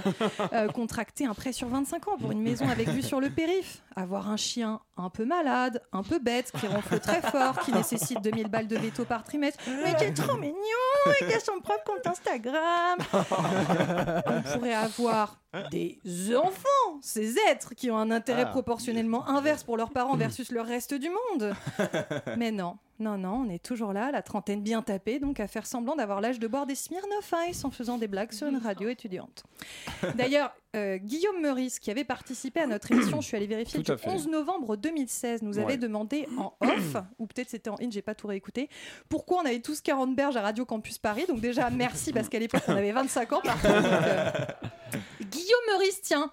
[0.54, 3.82] Euh, contracter un prêt sur 25 ans pour une maison avec vue sur le périph.
[3.96, 8.22] Avoir un chien un peu malade, un peu bête, qui ronfle très fort, qui nécessite
[8.22, 9.64] 2000 balles de veto par trimestre.
[9.84, 10.54] Mais qui est trop mignon
[11.22, 12.98] et qui a son propre compte Instagram.
[14.26, 15.38] On pourrait avoir
[15.72, 16.00] des
[16.36, 18.52] enfants, ces êtres qui ont un intérêt Ah.
[18.52, 21.54] proportionnellement inverse pour leurs parents versus le reste du monde.
[22.38, 25.66] Mais non, non, non, on est toujours là, la trentaine bien tapée, donc à faire
[25.68, 28.90] semblant d'avoir l'âge de boire des Smirnoff Ice en faisant des blagues sur une radio
[28.90, 29.44] étudiante.
[30.16, 33.98] D'ailleurs, euh, Guillaume Meurice, qui avait participé à notre émission, je suis allée vérifier, du
[33.98, 34.10] fait.
[34.10, 35.78] 11 novembre 2016, nous avait Ouais.
[35.78, 38.70] demandé en off, ou peut-être c'était en in, j'ai pas tout réécouté,
[39.10, 41.26] pourquoi on avait tous 40 berges à Radio Campus Paris.
[41.28, 43.42] Donc déjà, merci, parce qu'à l'époque, on avait 25 ans.
[43.44, 44.32] par contre, donc, euh,
[45.22, 46.32] Guillaume Meurice, tiens,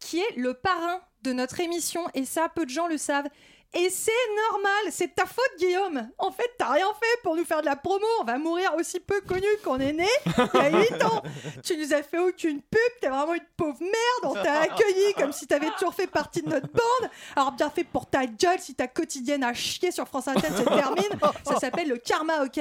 [0.00, 3.26] qui est le parrain de notre émission, et ça, peu de gens le savent.
[3.74, 4.10] Et c'est
[4.50, 6.08] normal, c'est ta faute, Guillaume.
[6.18, 8.06] En fait, t'as rien fait pour nous faire de la promo.
[8.20, 11.22] On va mourir aussi peu connu qu'on est né il y a 8 ans.
[11.62, 13.92] Tu nous as fait aucune pub, t'es vraiment une pauvre merde.
[14.24, 17.10] On t'a accueilli comme si t'avais toujours fait partie de notre bande.
[17.34, 20.62] Alors, bien fait pour ta gueule si ta quotidienne à chier sur France Inter se
[20.62, 21.20] termine.
[21.44, 22.60] Ça s'appelle le karma, ok?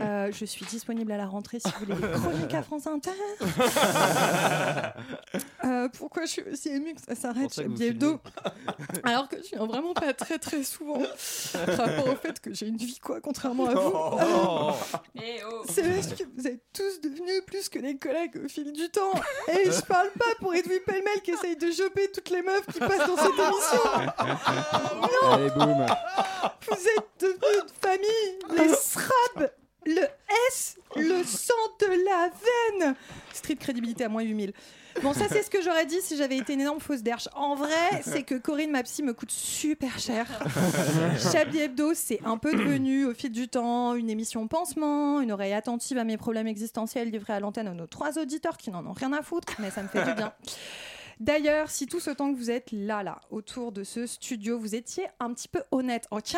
[0.00, 3.10] Euh, Je suis disponible à la rentrée si vous voulez des chroniques à France Inter.
[5.64, 7.54] Euh, pourquoi je suis aussi émue que ça s'arrête?
[7.54, 8.20] Chez vous Biebdo
[9.02, 11.00] alors que je viens vraiment pas très très souvent.
[11.52, 13.92] Par rapport au fait que j'ai une vie quoi contrairement à vous.
[13.94, 14.72] Oh.
[15.22, 15.62] Eh oh.
[15.68, 19.12] c'est parce que vous êtes tous devenus plus que des collègues au fil du temps.
[19.48, 22.78] Et je parle pas pour Edoui Pellemel qui essaye de choper toutes les meufs qui
[22.78, 23.90] passent dans cette émission.
[25.22, 25.86] Non Allez, boum.
[26.68, 28.68] vous êtes devenus une famille.
[28.68, 29.50] Les SRAB
[29.86, 30.02] le
[30.48, 32.30] S le sang de la
[32.80, 32.94] veine.
[33.32, 34.52] Street crédibilité à moins 8000
[35.02, 37.28] Bon, ça, c'est ce que j'aurais dit si j'avais été une énorme fausse derche.
[37.34, 40.26] En vrai, c'est que Corinne, ma psy, me coûte super cher.
[41.32, 45.52] Chablis Hebdo, c'est un peu devenu, au fil du temps, une émission pansement, une oreille
[45.52, 48.92] attentive à mes problèmes existentiels livrés à l'antenne à nos trois auditeurs qui n'en ont
[48.92, 50.32] rien à foutre, mais ça me fait du bien.
[51.20, 54.74] D'ailleurs, si tout ce temps que vous êtes là, là, autour de ce studio, vous
[54.74, 56.36] étiez un petit peu honnête, ok?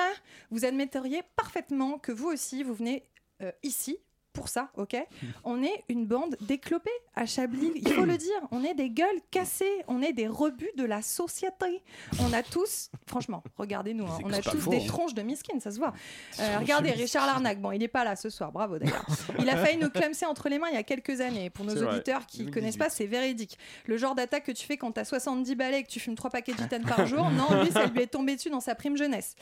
[0.50, 3.08] Vous admetteriez parfaitement que vous aussi, vous venez
[3.42, 3.98] euh, ici
[4.36, 4.96] pour ça, ok
[5.44, 8.36] On est une bande déclopée à Chablis, il faut le dire.
[8.50, 11.82] On est des gueules cassées, on est des rebuts de la société.
[12.20, 14.86] On a tous, franchement, regardez-nous, hein, on a tous faux, des hein.
[14.86, 15.94] tronches de miskin, ça se voit.
[16.38, 19.06] Euh, regardez, Richard Larnac, bon, il n'est pas là ce soir, bravo d'ailleurs.
[19.38, 21.50] Il a failli nous clamser entre les mains il y a quelques années.
[21.50, 22.54] Pour nos vrai, auditeurs qui ne 2018.
[22.54, 23.58] connaissent pas, c'est véridique.
[23.86, 26.14] Le genre d'attaque que tu fais quand tu as 70 balais et que tu fumes
[26.14, 28.74] 3 paquets de gitane par jour, non, lui, ça lui est tombé dessus dans sa
[28.74, 29.34] prime jeunesse.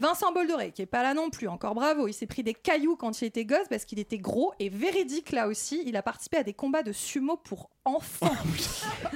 [0.00, 2.96] Vincent Boldoré, qui est pas là non plus, encore bravo, il s'est pris des cailloux
[2.96, 5.82] quand il était gosse parce qu'il était gros et véridique là aussi.
[5.86, 8.30] Il a participé à des combats de sumo pour enfants.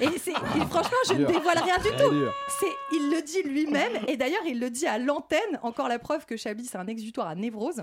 [0.01, 0.33] et, c'est-
[0.71, 2.15] franchement, je ne dévoile rien du tout.
[2.61, 2.67] C'est,
[2.97, 5.59] il le dit lui-même et d'ailleurs, il le dit à l'antenne.
[5.63, 7.83] Encore la preuve que Chablis, c'est un exutoire à névrose.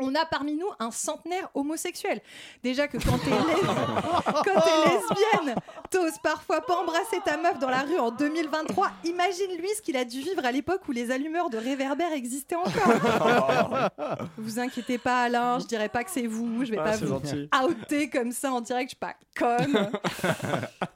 [0.00, 2.20] On a parmi nous un centenaire homosexuel.
[2.62, 3.36] Déjà que quand t'es, lé-
[4.24, 5.54] quand t'es lesbienne,
[5.90, 8.90] t'oses parfois pas embrasser ta meuf dans la rue en 2023.
[9.04, 12.56] Imagine lui ce qu'il a dû vivre à l'époque où les allumeurs de réverbères existaient
[12.56, 13.90] encore.
[14.38, 16.64] vous inquiétez pas, Alain, je dirais pas que c'est vous.
[16.64, 17.48] Je vais Ah, pas vous gentil.
[17.68, 19.90] outer comme ça en direct, je suis pas conne.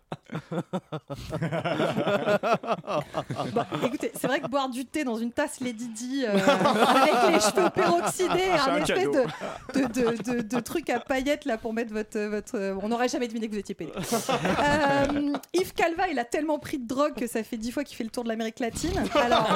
[3.55, 7.15] Bah, écoutez, c'est vrai que boire du thé dans une tasse Lady Di euh, avec
[7.35, 8.29] les cheveux peroxydés,
[8.65, 9.25] C'est un un espèce de,
[9.75, 12.19] de, de, de- de truc à paillettes là pour mettre votre.
[12.21, 13.93] votre on n'aurait jamais deviné que vous étiez pédé.
[13.97, 17.97] Euh, Yves Calva, il a tellement pris de drogue que ça fait dix fois qu'il
[17.97, 18.93] fait le tour de l'Amérique latine.
[19.15, 19.49] Alors,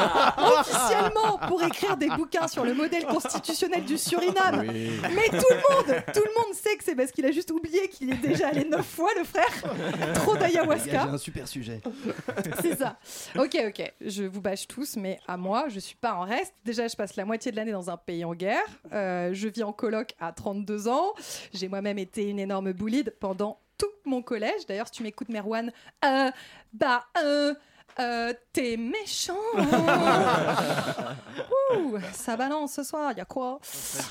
[0.61, 5.01] officiellement, pour écrire des bouquins sur le modèle constitutionnel du Suriname, Oui.
[5.15, 7.89] mais tout le monde, tout le monde sait que c'est parce qu'il a juste oublié
[7.89, 10.15] qu'il est déjà allé neuf fois, le frère.
[10.15, 11.09] Trop Les gars, d'ayahuasca.
[11.09, 11.81] J'ai un super sujet.
[12.63, 12.99] C'est ça.
[13.37, 13.93] Ok, ok.
[14.01, 16.55] Je vous bâche tous, mais à moi, je suis pas en reste.
[16.65, 18.65] Déjà, je passe la moitié de l'année dans un pays en guerre.
[18.93, 21.15] Euh, je vis en coloc à 32 ans.
[21.53, 24.67] J'ai moi-même été une énorme boulide pendant tout mon collège.
[24.67, 25.73] D'ailleurs, si tu m'écoutes, Merwan,
[26.05, 26.31] euh,
[26.73, 27.55] bah, euh,
[28.01, 29.35] euh, t'es méchant.
[31.77, 33.61] Ouh, ça balance ce soir, y a quoi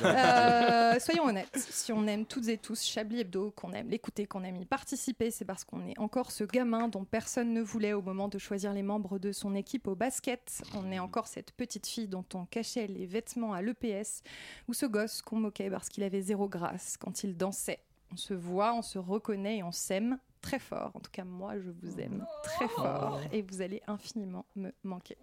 [0.04, 4.44] Euh, Soyons honnêtes, si on aime toutes et tous Chablis Hebdo, qu'on aime l'écouter, qu'on
[4.44, 8.02] aime y participer, c'est parce qu'on est encore ce gamin dont personne ne voulait au
[8.02, 10.62] moment de choisir les membres de son équipe au basket.
[10.76, 14.22] On est encore cette petite fille dont on cachait les vêtements à l'EPS,
[14.68, 17.80] ou ce gosse qu'on moquait parce qu'il avait zéro grâce quand il dansait.
[18.14, 20.18] On se voit, on se reconnaît et on s'aime
[20.48, 20.92] très fort.
[20.94, 25.18] En tout cas, moi, je vous aime très fort et vous allez infiniment me manquer.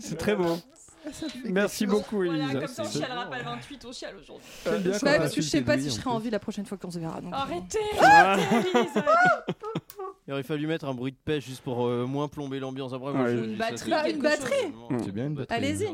[0.00, 0.56] C'est très beau.
[1.46, 2.44] Merci beaucoup, Elisa.
[2.44, 4.46] Voilà, comme ça on chialera pas le 28, on chiale aujourd'hui.
[4.64, 6.76] Bien Ouais, parce que je sais pas si je serai en vie la prochaine fois
[6.78, 7.20] qu'on se verra.
[7.20, 8.36] donc- Arrêtez Ah.
[10.28, 12.92] Il aurait fallu mettre un bruit de pêche juste pour euh, moins plomber l'ambiance.
[12.92, 13.32] Après, Ouais.
[13.32, 14.52] Une batterie, c'est- une batterie.
[15.04, 15.56] C'est bien une batterie.
[15.56, 15.86] Allez-y.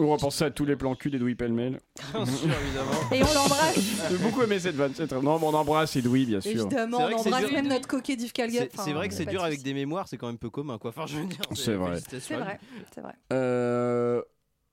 [0.00, 1.78] On va penser à tous les plans cul d'Edoui pêle-mêle.
[2.12, 3.12] Bien sûr, évidemment.
[3.12, 3.78] Et on l'embrasse.
[4.10, 4.92] J'ai beaucoup aimé cette vanne.
[5.22, 6.50] Non, mais on embrasse Edoui, bien sûr.
[6.50, 8.64] Évidemment, on embrasse même notre coquet d'Yves Calga.
[8.84, 10.78] C'est vrai que c'est dur avec des mémoires, c'est quand même peu commun.
[10.78, 10.90] Quoi.
[10.90, 12.00] Enfin, je veux dire, C'est vrai.
[12.08, 12.58] C'est vrai,
[12.92, 13.14] c'est vrai.
[13.32, 14.20] Euh,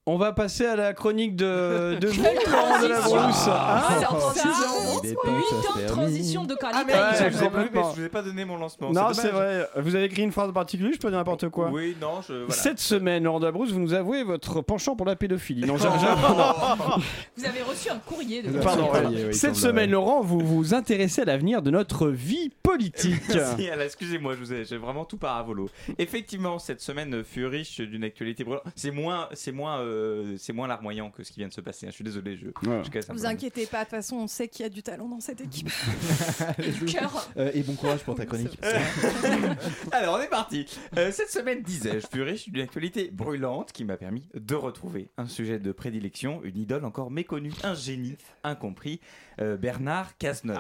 [0.10, 3.46] On va passer à la chronique de, de Laurent de la Brousse.
[3.50, 6.78] Ah, Hein en ça 8 se ans de transition de qualité.
[6.80, 8.90] Ah, mais Ouais, je, vous pas, je vous ai pas donné mon lancement.
[8.94, 9.68] Non, c'est vrai.
[9.76, 11.70] Vous avez écrit une phrase particulière, je peux dire n'importe quoi.
[11.72, 12.34] Oui, non, je.
[12.34, 12.54] Voilà.
[12.54, 15.66] Cette semaine, Laurent de la Brousse, vous nous avouez votre penchant pour la pédophilie.
[15.66, 17.00] Non, j'ai- Oh.
[17.36, 21.22] Vous avez reçu un courrier de Pardon, oui, il Cette semaine, Laurent, vous vous intéressez
[21.22, 23.22] à l'avenir de notre vie politique.
[23.34, 25.70] Merci, excusez-moi, je vous ai, j'ai vraiment tout paravolo.
[25.98, 28.64] Effectivement, cette semaine fut riche d'une actualité brûlante.
[28.76, 29.97] C'est moins, c'est moins, euh,
[30.38, 31.86] c'est moins larmoyant que ce qui vient de se passer.
[31.86, 31.90] hein.
[31.90, 32.82] Je suis désolé, je, Ouais.
[32.84, 33.26] je casse un Vous peu.
[33.28, 35.70] inquiétez pas, de toute façon, on sait qu'il y a du talent dans cette équipe.
[36.88, 37.30] cœur.
[37.38, 38.58] Euh, et bon courage pour ta chronique.
[39.92, 40.66] Alors, on est parti.
[40.98, 45.28] Euh, cette semaine, disais-je, fut riche d'une actualité brûlante qui m'a permis de retrouver un
[45.28, 49.00] sujet de prédilection, une idole encore méconnue, un génie incompris,
[49.40, 50.58] euh, Bernard Cazeneuve.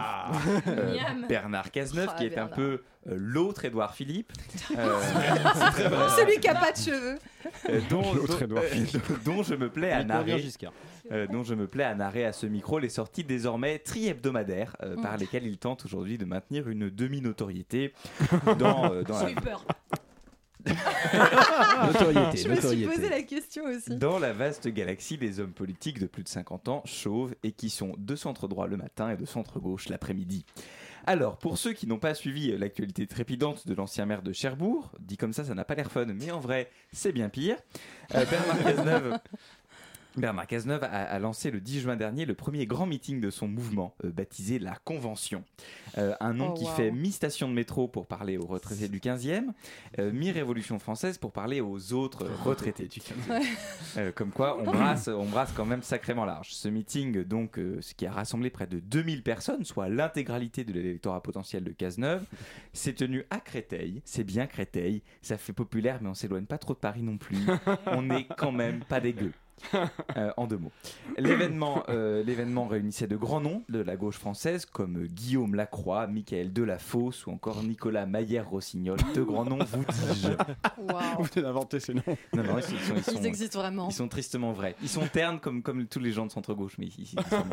[0.68, 1.26] Euh, Miam.
[1.28, 4.32] Bernard Cazeneuve, Ah, qui est un peu euh, l'autre Édouard Philippe.
[4.78, 5.00] Euh,
[6.18, 7.18] Celui qui a pas de cheveux.
[7.70, 10.44] euh, dont, euh, je me plais à narrer
[11.12, 14.96] euh, dont je me plais à narrer à ce micro les sorties désormais tri-hebdomadaires euh,
[14.98, 15.02] Mm.
[15.02, 17.94] par lesquelles il tente aujourd'hui de maintenir une demi-notoriété
[18.58, 19.66] dans, euh, dans J'ai la, eu peur.
[21.86, 23.96] Notoriété, Je me suis posé la question aussi.
[23.96, 27.70] dans la vaste galaxie des hommes politiques de plus de 50 ans, chauves et qui
[27.70, 30.46] sont de centre droit le matin et de centre gauche l'après-midi.
[31.10, 35.16] Alors, pour ceux qui n'ont pas suivi l'actualité trépidante de l'ancien maire de Cherbourg, dit
[35.16, 37.56] comme ça, ça n'a pas l'air fun, mais en vrai, c'est bien pire.
[38.14, 39.18] Euh, Bernard Cazeneuve.
[40.18, 43.48] Bernard Cazeneuve a, a lancé le 10 juin dernier le premier grand meeting de son
[43.48, 45.44] mouvement, euh, baptisé la Convention.
[45.98, 46.72] Euh, un nom Oh, qui wow.
[46.72, 49.48] fait mi-station de métro pour parler aux retraités du 15e,
[50.00, 53.44] euh, mi-révolution française pour parler aux autres retraités du 15e.
[53.98, 56.54] Euh, comme quoi, on brasse, on brasse quand même sacrément large.
[56.54, 61.22] Ce meeting, donc, ce qui a rassemblé près de 2000 personnes, soit l'intégralité de l'électorat
[61.22, 62.26] potentiel de Cazeneuve,
[62.74, 64.02] s'est tenu à Créteil.
[64.06, 67.38] C'est bien Créteil, ça fait populaire, mais on s'éloigne pas trop de Paris non plus.
[67.88, 69.32] On n'est quand même pas dégueu.
[70.16, 70.72] Euh, en deux mots.
[71.18, 76.54] L'événement, euh, l'événement réunissait de grands noms de la gauche française comme Guillaume Lacroix, Michael
[76.54, 78.98] Delafosse ou encore Nicolas Maillère-Rossignol.
[79.16, 80.30] De grands noms, vous dis-je.
[80.82, 81.18] Waouh.
[81.18, 82.04] Vous venez d'inventer ces noms.
[82.34, 83.90] Non, non, ils sont, ils sont- ils sont- Ils existent vraiment.
[83.90, 84.76] ils sont tristement vrais.
[84.82, 87.02] Ils sont ternes comme, comme tous les gens de centre-gauche, mais ici.
[87.02, 87.44] ici, ils sont-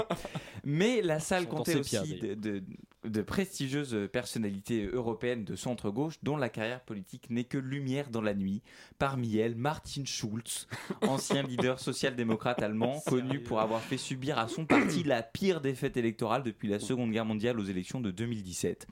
[0.64, 2.62] mais la salle comptait aussi de, de-
[3.04, 8.34] de prestigieuses personnalités européennes de centre-gauche dont la carrière politique n'est que lumière dans la
[8.34, 8.62] nuit.
[8.98, 10.66] Parmi elles, Martin Schulz,
[11.02, 15.96] ancien leader social-démocrate allemand, connu pour avoir fait subir à son parti la pire défaite
[15.96, 18.86] électorale depuis la Seconde Guerre mondiale aux élections de 2017,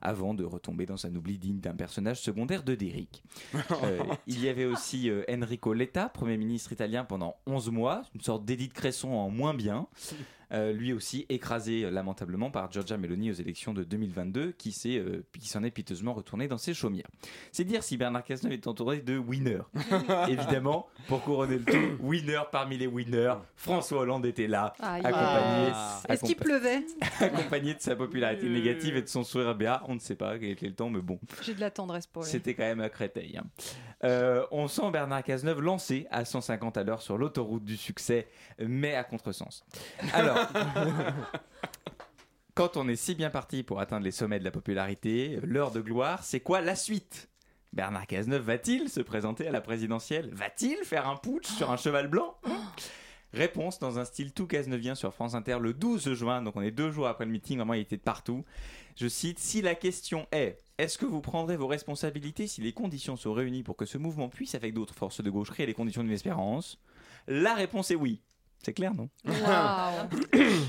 [0.00, 3.22] avant de retomber dans un oubli digne d'un personnage secondaire de Derrick.
[3.82, 8.20] Euh, il y avait aussi euh, Enrico Letta, Premier ministre italien pendant 11 mois, une
[8.20, 9.86] sorte d'Édith Cresson en moins bien.
[10.52, 14.96] Euh, lui aussi écrasé euh, lamentablement par Giorgia Meloni aux élections de 2022, qui s'est,
[14.98, 17.08] euh, qui s'en est piteusement retourné dans ses chaumières.
[17.52, 19.62] C'est dire si Bernard Cazeneuve est entouré de winners.
[20.28, 26.00] Évidemment, pour couronner le tout, winner parmi les winners, François Hollande était là, accompagné, Ah.
[26.08, 26.84] Est-ce qu'il pleuvait?
[27.20, 29.82] accompagné de sa popularité négative et de son sourire béat.
[29.88, 31.18] On ne sait pas quel était le temps, mais bon.
[31.42, 32.30] J'ai de la tendresse pour lui.
[32.30, 33.36] C'était quand même à Créteil.
[33.36, 33.44] hein.
[34.04, 38.28] Euh, on sent Bernard Cazeneuve lancé à 150 à l'heure sur l'autoroute du succès,
[38.58, 39.64] mais à contresens.
[40.12, 40.38] Alors,
[42.54, 45.80] quand on est si bien parti pour atteindre les sommets de la popularité, l'heure de
[45.80, 47.28] gloire, c'est quoi la suite?
[47.72, 50.30] Bernard Cazeneuve va-t-il se présenter à la présidentielle?
[50.32, 52.36] Va-t-il faire un putsch sur un cheval blanc?
[53.34, 56.70] Réponse dans un style tout cazeneuvien sur France Inter le 12 juin, donc on est
[56.70, 58.42] deux jours après le meeting, vraiment il était de partout.
[58.96, 63.16] Je cite, si la question est est-ce que vous prendrez vos responsabilités si les conditions
[63.16, 66.02] sont réunies pour que ce mouvement puisse, avec d'autres forces de gauche, créer les conditions
[66.02, 66.78] d'une espérance?
[67.26, 68.22] La réponse est oui.
[68.62, 69.08] C'est clair, non?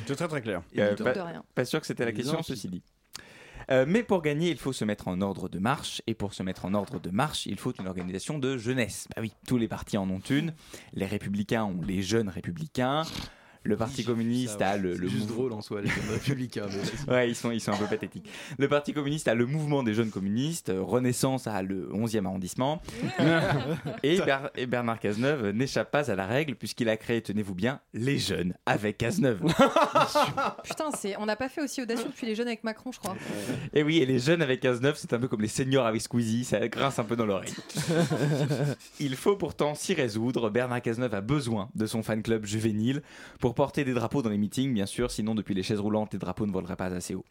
[0.07, 0.61] C'est très très clair.
[0.77, 1.43] Euh, pas, de rien.
[1.55, 2.83] pas sûr que c'était la question, ceci dit.
[3.71, 6.01] Euh, mais pour gagner, il faut se mettre en ordre de marche.
[6.07, 9.07] Et pour se mettre en ordre de marche, il faut une organisation de jeunesse.
[9.15, 10.53] Bah oui, tous les partis en ont une.
[10.93, 13.03] Les républicains ont les jeunes républicains.
[13.63, 16.67] Le Parti communiste a le, le juste mou- drôle en soi, les jeunes républicains.
[17.07, 17.13] mais.
[17.13, 18.29] Ouais, ils sont, ils sont un peu pathétiques.
[18.57, 22.81] Le Parti communiste a le mouvement des jeunes communistes, Renaissance a le 11e arrondissement,
[24.03, 27.79] et, Ber- et Bernard Cazeneuve n'échappe pas à la règle puisqu'il a créé, tenez-vous bien,
[27.93, 29.41] les jeunes avec Cazeneuve.
[30.63, 31.17] Putain, c'est...
[31.17, 33.15] on n'a pas fait aussi audacieux depuis les jeunes avec Macron, je crois.
[33.73, 36.43] et oui, et les jeunes avec Cazeneuve, c'est un peu comme les seniors avec Squeezie,
[36.45, 37.53] ça grince un peu dans l'oreille.
[38.99, 40.49] Il faut pourtant s'y résoudre.
[40.49, 43.01] Bernard Cazeneuve a besoin de son fan club juvénile
[43.39, 46.19] pour porter des drapeaux dans les meetings, bien sûr, sinon depuis les chaises roulantes, les
[46.19, 47.25] drapeaux ne voleraient pas assez haut.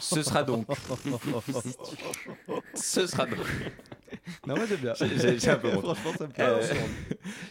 [0.00, 0.66] Ce sera donc.
[2.74, 3.38] Ce sera donc.
[4.46, 4.92] Non, moi j'aime bien.
[4.94, 5.70] J'ai- un peu.
[5.80, 6.44] Franchement, ça me plaît.
[6.44, 6.62] Euh,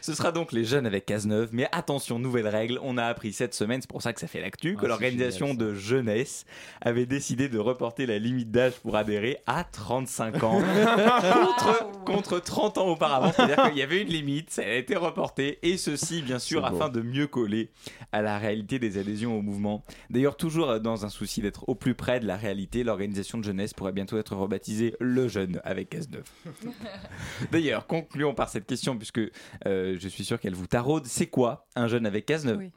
[0.02, 3.54] ce sera donc les jeunes avec Cazeneuve, mais attention, nouvelle règle, on a appris cette
[3.54, 6.46] semaine, c'est pour ça que ça fait l'actu, que Ah, c'est l'organisation de jeunesse
[6.82, 10.62] avait décidé de reporter la limite d'âge pour adhérer à 35 ans
[11.26, 13.32] contre, contre 30 ans auparavant.
[13.36, 16.90] C'est-à-dire qu'il y avait une limite, ça a été reporté, et ceci, bien sûr, afin
[16.90, 17.70] de mieux coller
[18.12, 19.84] à la réalité des adhésions au mouvement.
[20.10, 23.74] D'ailleurs, toujours dans un souci d'être au plus près de la réalité, l'organisation de jeunesse
[23.74, 26.24] pourrait bientôt être rebaptisée Le Jeune avec Cazeneuve.
[27.52, 29.20] D'ailleurs, concluons par cette question, puisque
[29.66, 31.06] euh, je suis sûr qu'elle vous taraude.
[31.06, 32.58] C'est quoi un jeune avec Cazeneuve?
[32.58, 32.72] Oui.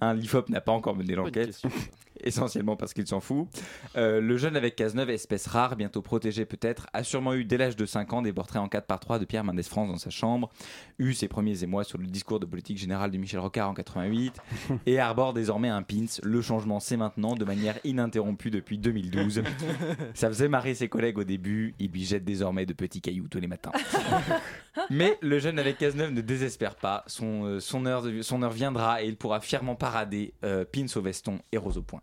[0.00, 1.60] Un L'IFOP n'a pas encore mené l'enquête,
[2.26, 3.48] essentiellement parce qu'il s'en fout.
[3.96, 7.76] Euh, le jeune avec Cazeneuve, espèce rare, bientôt protégé peut-être, a sûrement eu dès l'âge
[7.76, 10.50] de 5 ans des portraits en 4x3 de Pierre Mendès France dans sa chambre,
[10.98, 14.34] eu ses premiers émois sur le discours de politique générale de Michel Rocard en 88,
[14.86, 16.06] et arbore désormais un pins.
[16.22, 19.42] Le changement, c'est maintenant, de manière ininterrompue depuis 2012.
[20.14, 23.40] Ça faisait marrer ses collègues au début, il lui jette désormais de petits cailloux tous
[23.40, 23.72] les matins.
[24.90, 27.04] Mais le jeune avec Cazeneuve ne désespère pas.
[27.06, 31.00] Son, euh, son, heure, son heure viendra et il pourra fièrement parader euh, pins au
[31.00, 32.00] veston et rose au poing.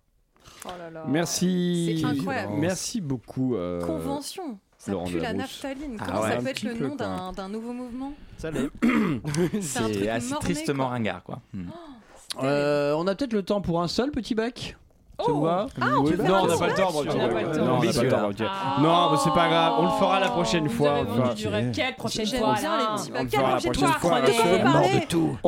[0.65, 1.03] Oh là là.
[1.07, 1.99] Merci.
[2.01, 2.53] C'est incroyable.
[2.57, 3.55] Merci beaucoup.
[3.55, 4.57] euh, Convention.
[4.77, 5.97] Ça Laurent pue la naphtaline.
[5.99, 8.13] Ah Comment ouais, ça peut être le nom d'un nouveau mouvement?
[8.37, 8.69] Ça l'est.
[9.61, 10.93] C'est assez tristement quoi.
[10.93, 11.39] ringard, quoi.
[11.53, 11.67] Hmm.
[12.43, 14.77] Euh, on a peut-être le temps pour un seul petit bec
[15.25, 16.13] ça vous va Ah, on Oui.
[16.17, 16.91] Non, on n'a pas le temps.
[16.93, 17.65] pour le On n'a pas le temps.
[17.65, 17.81] Non.
[18.47, 18.77] Ah.
[18.79, 19.73] Non, mais c'est pas grave.
[19.79, 20.93] On le fera la prochaine Vous fois.
[20.99, 22.53] avez requête, prochaine fois.
[22.53, 22.95] bien les là.
[22.95, 24.21] petits On Quelle prochaine fois.
[24.21, 24.25] de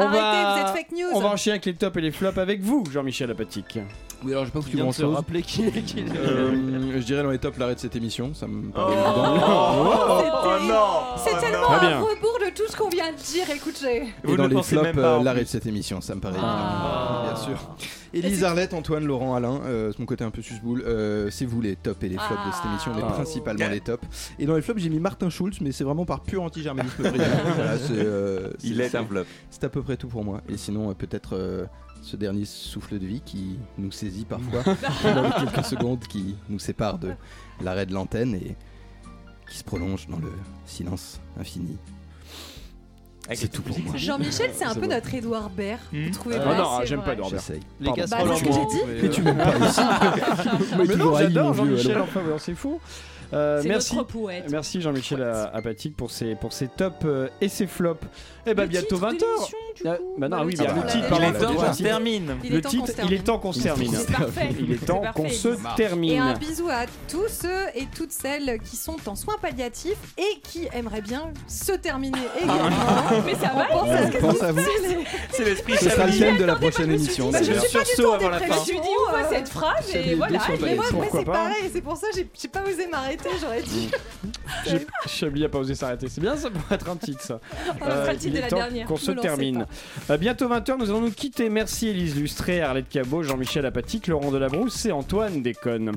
[0.10, 1.08] va- vous êtes fake news.
[1.14, 3.80] On va enchaîner avec les tops et les flops avec vous, Jean-Michel Apathique.
[4.24, 5.16] Oui, alors j'ai pas Tu foutu viens grand chose.
[5.16, 8.46] rappeler qui est qui est- je dirais dans les tops l'arrêt de cette émission, ça
[8.48, 10.18] me paraît Oh, évident.
[10.18, 11.40] c'est terrible.
[11.40, 12.00] C'est tellement un bien.
[12.00, 13.50] rebours de tout ce qu'on vient de dire.
[13.56, 14.04] Écoutez.
[14.24, 17.24] Vous Et dans ne les flops, euh, l'arrêt de cette émission, ça me paraît Ah.
[17.24, 17.76] évident, bien sûr.
[18.14, 20.84] Élise Arlette, Antoine, Laurent, Alain, euh, c'est mon côté un peu susboule.
[20.86, 23.12] Euh, c'est vous les tops et les flops de cette émission, mais Ah.
[23.14, 24.04] principalement les tops.
[24.38, 27.24] Et dans les flops, j'ai mis Martin Schulz, mais c'est vraiment par pur anti-germanisme brillant.
[27.56, 29.24] Voilà, c'est, euh, Il c'est- est un flop.
[29.50, 30.42] C'est à peu près tout pour moi.
[30.50, 31.66] Et sinon, euh, peut-être euh,
[32.02, 34.64] ce dernier souffle de vie qui nous saisit parfois
[35.04, 37.14] pendant les quelques secondes qui nous sépare de
[37.62, 38.56] l'arrêt de l'antenne et
[39.50, 40.32] qui se prolonge dans le
[40.66, 41.78] silence infini.
[43.34, 43.96] C'est tout pour moi.
[43.96, 45.80] Jean-Michel, c'est un peu notre Édouard Baird.
[45.94, 46.06] Hmm.
[46.06, 47.40] Vous trouvez Ah pas non, j'aime pas Norbert.
[47.40, 47.62] J'essaye.
[47.80, 48.82] Les casseroles Bah, c'est ce que j'ai dit.
[48.88, 49.82] Mais, Mais tu m'aimes pas ici.
[50.78, 52.82] Mais non, j'adore Jean-Michel, enfin, c'est fou.
[53.34, 53.96] Euh, merci.
[53.96, 54.46] notre poète.
[54.50, 55.22] Merci Jean-Michel
[55.54, 58.06] Apathique pour ses, pour ses tops euh, et ses flops.
[58.46, 59.12] Eh ben Le bientôt 20h.
[59.12, 61.84] l'émission, du Ah, bah non, Bah, oui, le titre, le Il est temps qu'on se
[61.84, 62.36] termine.
[62.44, 63.14] Il est Le temps qu'on titre, se il termine.
[63.14, 64.56] est temps qu'on se termine.
[64.60, 66.12] Il est temps qu'on se termine.
[66.12, 70.40] Et un bisou à tous ceux et toutes celles qui sont en soins palliatifs et
[70.42, 72.64] qui aimeraient bien se terminer également.
[73.26, 74.62] Mais ça va, On pense à vous.
[75.32, 77.30] C'est l'esprit Ce sera le thème de la prochaine émission.
[77.32, 77.64] Bah, je d'ailleurs.
[77.66, 78.54] suis pas du tout avant la fin.
[78.56, 80.40] Je me suis dit où va euh, cette phrase et voilà.
[80.50, 83.21] et Mais moi, moi, c'est pareil, c'est pour ça que j'ai- j'ai pas osé m'arrêter,
[83.42, 83.90] j'aurais dit.
[84.68, 86.08] J'ai- Chablis a pas osé s'arrêter.
[86.10, 87.40] C'est bien ça pour être un titre ça.
[87.82, 88.88] On va faire le il titre de est la temps dernière.
[88.88, 89.66] qu'on se termine.
[90.10, 91.50] À bientôt 20h, nous allons nous quitter.
[91.50, 95.92] Merci Élise Lustré, Arlette Cabot, Jean-Michel Apatique, Laurent Delabrousse et Antoine Déconne.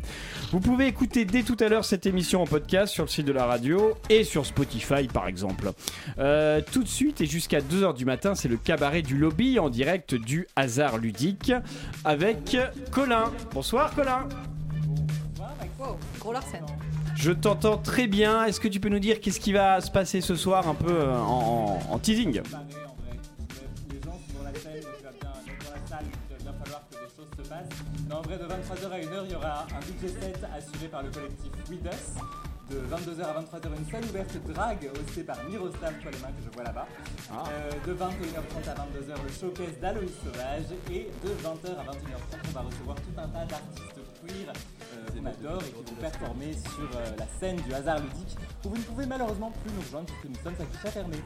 [0.53, 3.33] Vous pouvez écouter dès tout à l'heure cette émission en podcast sur le site de
[3.33, 5.71] la radio et sur Spotify par exemple.
[6.19, 9.69] Euh, tout de suite et jusqu'à 2h du matin, c'est le cabaret du lobby en
[9.69, 11.53] direct du hasard ludique
[12.05, 12.57] avec
[12.91, 13.31] Colin.
[13.53, 14.29] Bonsoir Colin.
[15.79, 16.61] Wow, gros Larsen.
[17.15, 18.45] Je t'entends très bien.
[18.45, 20.91] Est-ce que tu peux nous dire qu'est-ce qui va se passer ce soir un peu
[20.93, 22.41] euh, en, en- en teasing?
[25.89, 26.05] Salle.
[28.09, 31.03] Mais en vrai, de 23h à 1h, il y aura un DJ set assuré par
[31.03, 32.15] le collectif With Us.
[32.71, 36.65] De 22h à 23h, une scène ouverte drague hostée par Miroslav Toilemin que je vois
[36.65, 36.87] là-bas.
[37.31, 40.73] Euh, de 21h30 à 22h, le showcase d'Aloïs Sauvage.
[40.91, 44.53] Et de 20h à 21h30, on va recevoir tout un tas d'artistes queer
[45.07, 48.77] qu'on adore et qui vont performer sur euh, la scène du hasard ludique où vous
[48.77, 51.17] ne pouvez malheureusement plus nous rejoindre puisque nous sommes à guichet fermé.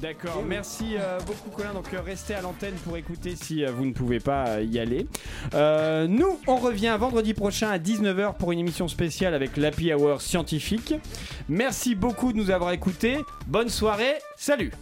[0.00, 1.72] D'accord, merci euh, beaucoup Colin.
[1.72, 4.78] Donc euh, restez à l'antenne pour écouter si euh, vous ne pouvez pas euh, y
[4.78, 5.06] aller.
[5.54, 10.20] Euh, nous, on revient vendredi prochain à 19h pour une émission spéciale avec l'Happy Hour
[10.20, 10.94] scientifique.
[11.48, 13.18] Merci beaucoup de nous avoir écoutés.
[13.46, 14.72] Bonne soirée, salut